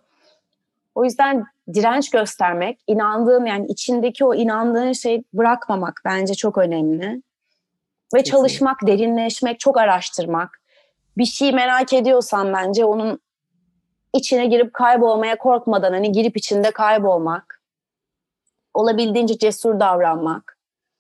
O 0.96 1.04
yüzden 1.06 1.46
direnç 1.74 2.10
göstermek, 2.10 2.80
inandığım 2.88 3.46
yani 3.46 3.66
içindeki 3.68 4.26
o 4.26 4.36
inandığın 4.36 4.92
şeyi 4.92 5.24
bırakmamak 5.34 6.02
bence 6.06 6.34
çok 6.34 6.58
önemli. 6.58 7.22
Ve 8.14 8.18
Kesinlikle. 8.18 8.32
çalışmak, 8.32 8.88
derinleşmek, 8.88 9.60
çok 9.60 9.78
araştırmak. 9.78 10.62
Bir 11.18 11.26
şey 11.26 11.52
merak 11.52 11.94
ediyorsan 11.94 12.54
bence 12.54 12.86
onun 12.86 13.20
içine 14.14 14.46
girip 14.46 14.74
kaybolmaya 14.74 15.38
korkmadan 15.38 15.94
hani 15.94 16.12
girip 16.12 16.38
içinde 16.38 16.72
kaybolmak. 16.72 17.62
Olabildiğince 18.74 19.38
cesur 19.38 19.80
davranmak. 19.80 20.58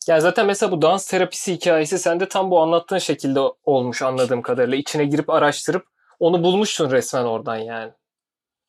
Yani 0.07 0.21
zaten 0.21 0.45
mesela 0.45 0.71
bu 0.71 0.81
dans 0.81 1.07
terapisi 1.07 1.53
hikayesi 1.53 1.99
sende 1.99 2.27
tam 2.27 2.51
bu 2.51 2.59
anlattığın 2.59 2.97
şekilde 2.97 3.39
olmuş 3.63 4.01
anladığım 4.01 4.41
kadarıyla. 4.41 4.77
İçine 4.77 5.05
girip 5.05 5.29
araştırıp 5.29 5.85
onu 6.19 6.43
bulmuşsun 6.43 6.91
resmen 6.91 7.25
oradan 7.25 7.55
yani. 7.55 7.91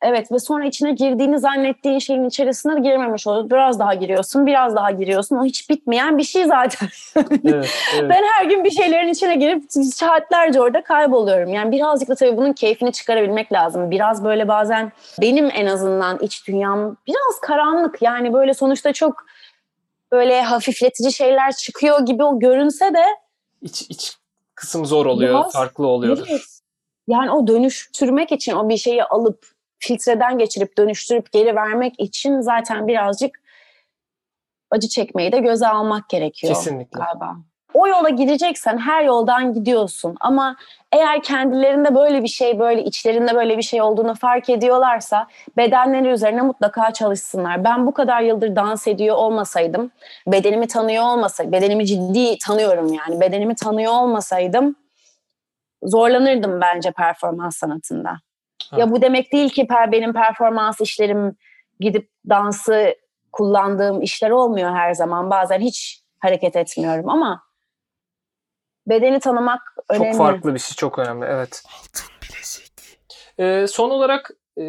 Evet 0.04 0.32
ve 0.32 0.38
sonra 0.38 0.64
içine 0.64 0.92
girdiğini 0.92 1.38
zannettiğin 1.38 1.98
şeyin 1.98 2.24
içerisine 2.24 2.80
girmemiş 2.80 3.26
oluyor. 3.26 3.50
Biraz 3.50 3.78
daha 3.78 3.94
giriyorsun, 3.94 4.46
biraz 4.46 4.76
daha 4.76 4.90
giriyorsun. 4.90 5.36
O 5.36 5.44
hiç 5.44 5.70
bitmeyen 5.70 6.18
bir 6.18 6.22
şey 6.22 6.44
zaten. 6.44 6.88
Evet, 7.16 7.70
evet. 7.94 8.10
Ben 8.10 8.22
her 8.34 8.44
gün 8.44 8.64
bir 8.64 8.70
şeylerin 8.70 9.08
içine 9.08 9.36
girip 9.36 9.62
saatlerce 9.94 10.60
orada 10.60 10.82
kayboluyorum. 10.82 11.48
Yani 11.52 11.72
birazcık 11.72 12.08
da 12.08 12.14
tabii 12.14 12.36
bunun 12.36 12.52
keyfini 12.52 12.92
çıkarabilmek 12.92 13.52
lazım. 13.52 13.90
Biraz 13.90 14.24
böyle 14.24 14.48
bazen 14.48 14.92
benim 15.20 15.50
en 15.54 15.66
azından 15.66 16.18
iç 16.18 16.48
dünyam 16.48 16.96
biraz 17.06 17.40
karanlık. 17.42 18.02
Yani 18.02 18.32
böyle 18.32 18.54
sonuçta 18.54 18.92
çok 18.92 19.24
böyle 20.12 20.42
hafifletici 20.42 21.12
şeyler 21.12 21.52
çıkıyor 21.52 22.06
gibi 22.06 22.24
o 22.24 22.38
görünse 22.38 22.94
de 22.94 23.04
İç, 23.62 23.82
iç 23.82 24.16
kısım 24.54 24.86
zor 24.86 25.06
oluyor, 25.06 25.34
Biraz, 25.34 25.52
farklı 25.52 25.86
oluyor. 25.86 26.18
evet. 26.30 26.40
Yani 27.08 27.30
o 27.30 27.46
dönüştürmek 27.46 28.32
için 28.32 28.52
o 28.52 28.68
bir 28.68 28.76
şeyi 28.76 29.04
alıp 29.04 29.51
filtreden 29.82 30.38
geçirip 30.38 30.78
dönüştürüp 30.78 31.32
geri 31.32 31.56
vermek 31.56 32.00
için 32.00 32.40
zaten 32.40 32.88
birazcık 32.88 33.40
acı 34.70 34.88
çekmeyi 34.88 35.32
de 35.32 35.38
göze 35.38 35.68
almak 35.68 36.08
gerekiyor 36.08 36.54
Kesinlikle. 36.54 36.98
galiba. 36.98 37.36
O 37.74 37.86
yola 37.86 38.08
gideceksen 38.08 38.78
her 38.78 39.04
yoldan 39.04 39.54
gidiyorsun 39.54 40.16
ama 40.20 40.56
eğer 40.92 41.22
kendilerinde 41.22 41.94
böyle 41.94 42.22
bir 42.22 42.28
şey 42.28 42.58
böyle 42.58 42.84
içlerinde 42.84 43.34
böyle 43.34 43.58
bir 43.58 43.62
şey 43.62 43.82
olduğunu 43.82 44.14
fark 44.14 44.50
ediyorlarsa 44.50 45.26
bedenleri 45.56 46.08
üzerine 46.08 46.42
mutlaka 46.42 46.92
çalışsınlar. 46.92 47.64
Ben 47.64 47.86
bu 47.86 47.94
kadar 47.94 48.20
yıldır 48.20 48.56
dans 48.56 48.86
ediyor 48.86 49.16
olmasaydım, 49.16 49.90
bedenimi 50.26 50.66
tanıyor 50.66 51.04
olmasaydım, 51.04 51.52
bedenimi 51.52 51.86
ciddi 51.86 52.38
tanıyorum 52.38 52.92
yani 52.92 53.20
bedenimi 53.20 53.54
tanıyor 53.54 53.92
olmasaydım 53.92 54.76
zorlanırdım 55.82 56.60
bence 56.60 56.90
performans 56.90 57.56
sanatında. 57.56 58.16
Ya 58.78 58.90
bu 58.90 59.02
demek 59.02 59.32
değil 59.32 59.50
ki 59.50 59.66
per 59.66 59.92
benim 59.92 60.12
performans 60.12 60.80
işlerim 60.80 61.37
gidip 61.80 62.11
dansı 62.28 62.94
kullandığım 63.32 64.02
işler 64.02 64.30
olmuyor 64.30 64.70
her 64.70 64.94
zaman. 64.94 65.30
Bazen 65.30 65.61
hiç 65.61 66.02
hareket 66.18 66.56
etmiyorum 66.56 67.08
ama 67.11 67.42
bedeni 68.87 69.20
tanımak 69.20 69.61
önemli. 69.88 70.08
Çok 70.08 70.18
farklı 70.18 70.54
bir 70.54 70.58
şey, 70.58 70.74
çok 70.76 70.98
önemli. 70.98 71.26
Evet. 71.26 71.62
Ee, 73.38 73.66
son 73.68 73.90
olarak 73.90 74.30
e, 74.58 74.64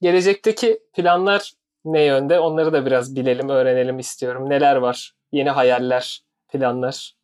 gelecekteki 0.00 0.80
planlar 0.92 1.52
ne 1.84 2.02
yönde? 2.02 2.40
Onları 2.40 2.72
da 2.72 2.86
biraz 2.86 3.16
bilelim, 3.16 3.48
öğrenelim 3.48 3.98
istiyorum. 3.98 4.50
Neler 4.50 4.76
var? 4.76 5.14
Yeni 5.32 5.50
hayaller, 5.50 6.22
planlar. 6.48 7.14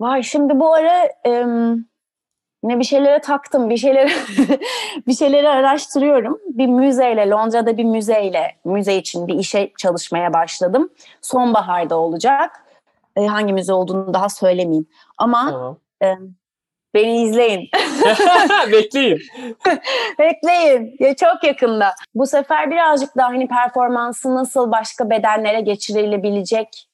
Var 0.00 0.22
şimdi 0.22 0.60
bu 0.60 0.74
ara 0.74 1.04
em, 1.24 1.84
yine 2.64 2.78
bir 2.78 2.84
şeylere 2.84 3.20
taktım, 3.20 3.70
bir 3.70 3.76
şeyleri 3.76 4.10
bir 5.06 5.14
şeyleri 5.14 5.48
araştırıyorum. 5.48 6.38
Bir 6.48 6.66
müzeyle, 6.66 7.30
Londra'da 7.30 7.76
bir 7.76 7.84
müzeyle, 7.84 8.56
müze 8.64 8.96
için 8.96 9.28
bir 9.28 9.34
işe 9.34 9.72
çalışmaya 9.78 10.32
başladım. 10.32 10.90
Sonbaharda 11.22 11.96
olacak. 11.96 12.64
E, 13.16 13.26
hangi 13.26 13.52
müze 13.52 13.72
olduğunu 13.72 14.14
daha 14.14 14.28
söylemeyeyim. 14.28 14.86
Ama 15.18 15.50
Tamam. 15.50 15.78
beni 16.94 17.22
izleyin. 17.22 17.68
Bekleyin. 18.72 19.18
Bekleyin. 20.18 20.96
Ya 21.00 21.16
çok 21.16 21.44
yakında. 21.44 21.94
Bu 22.14 22.26
sefer 22.26 22.70
birazcık 22.70 23.16
daha 23.16 23.28
hani 23.28 23.48
performansı 23.48 24.34
nasıl 24.34 24.70
başka 24.70 25.10
bedenlere 25.10 25.60
geçirilebilecek 25.60 26.87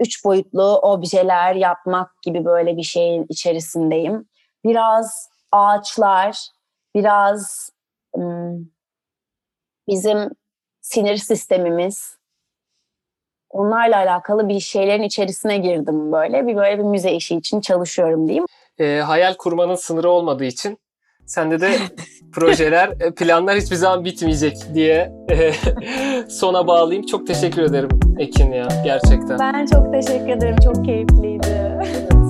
üç 0.00 0.24
boyutlu 0.24 0.78
objeler 0.78 1.54
yapmak 1.54 2.22
gibi 2.22 2.44
böyle 2.44 2.76
bir 2.76 2.82
şeyin 2.82 3.26
içerisindeyim. 3.28 4.28
Biraz 4.64 5.30
ağaçlar, 5.52 6.48
biraz 6.94 7.70
bizim 9.88 10.30
sinir 10.80 11.16
sistemimiz, 11.16 12.16
onlarla 13.50 13.96
alakalı 13.96 14.48
bir 14.48 14.60
şeylerin 14.60 15.02
içerisine 15.02 15.58
girdim 15.58 16.12
böyle. 16.12 16.46
Bir 16.46 16.56
böyle 16.56 16.78
bir 16.78 16.84
müze 16.84 17.12
işi 17.12 17.36
için 17.36 17.60
çalışıyorum 17.60 18.26
diyeyim. 18.28 18.46
Ee, 18.78 19.00
hayal 19.06 19.34
kurmanın 19.34 19.74
sınırı 19.74 20.10
olmadığı 20.10 20.44
için 20.44 20.78
sende 21.26 21.60
de 21.60 21.78
projeler, 22.32 22.88
e, 23.00 23.10
planlar 23.10 23.56
hiçbir 23.56 23.76
zaman 23.76 24.04
bitmeyecek 24.04 24.56
diye 24.74 25.12
e, 25.30 25.52
sona 26.28 26.66
bağlayayım. 26.66 27.06
Çok 27.06 27.26
teşekkür 27.26 27.62
ederim 27.62 27.88
Ekin 28.18 28.52
ya 28.52 28.68
gerçekten. 28.84 29.38
Ben 29.38 29.66
çok 29.66 29.92
teşekkür 29.92 30.28
ederim. 30.28 30.56
Çok 30.64 30.84
keyifliydi. 30.84 31.78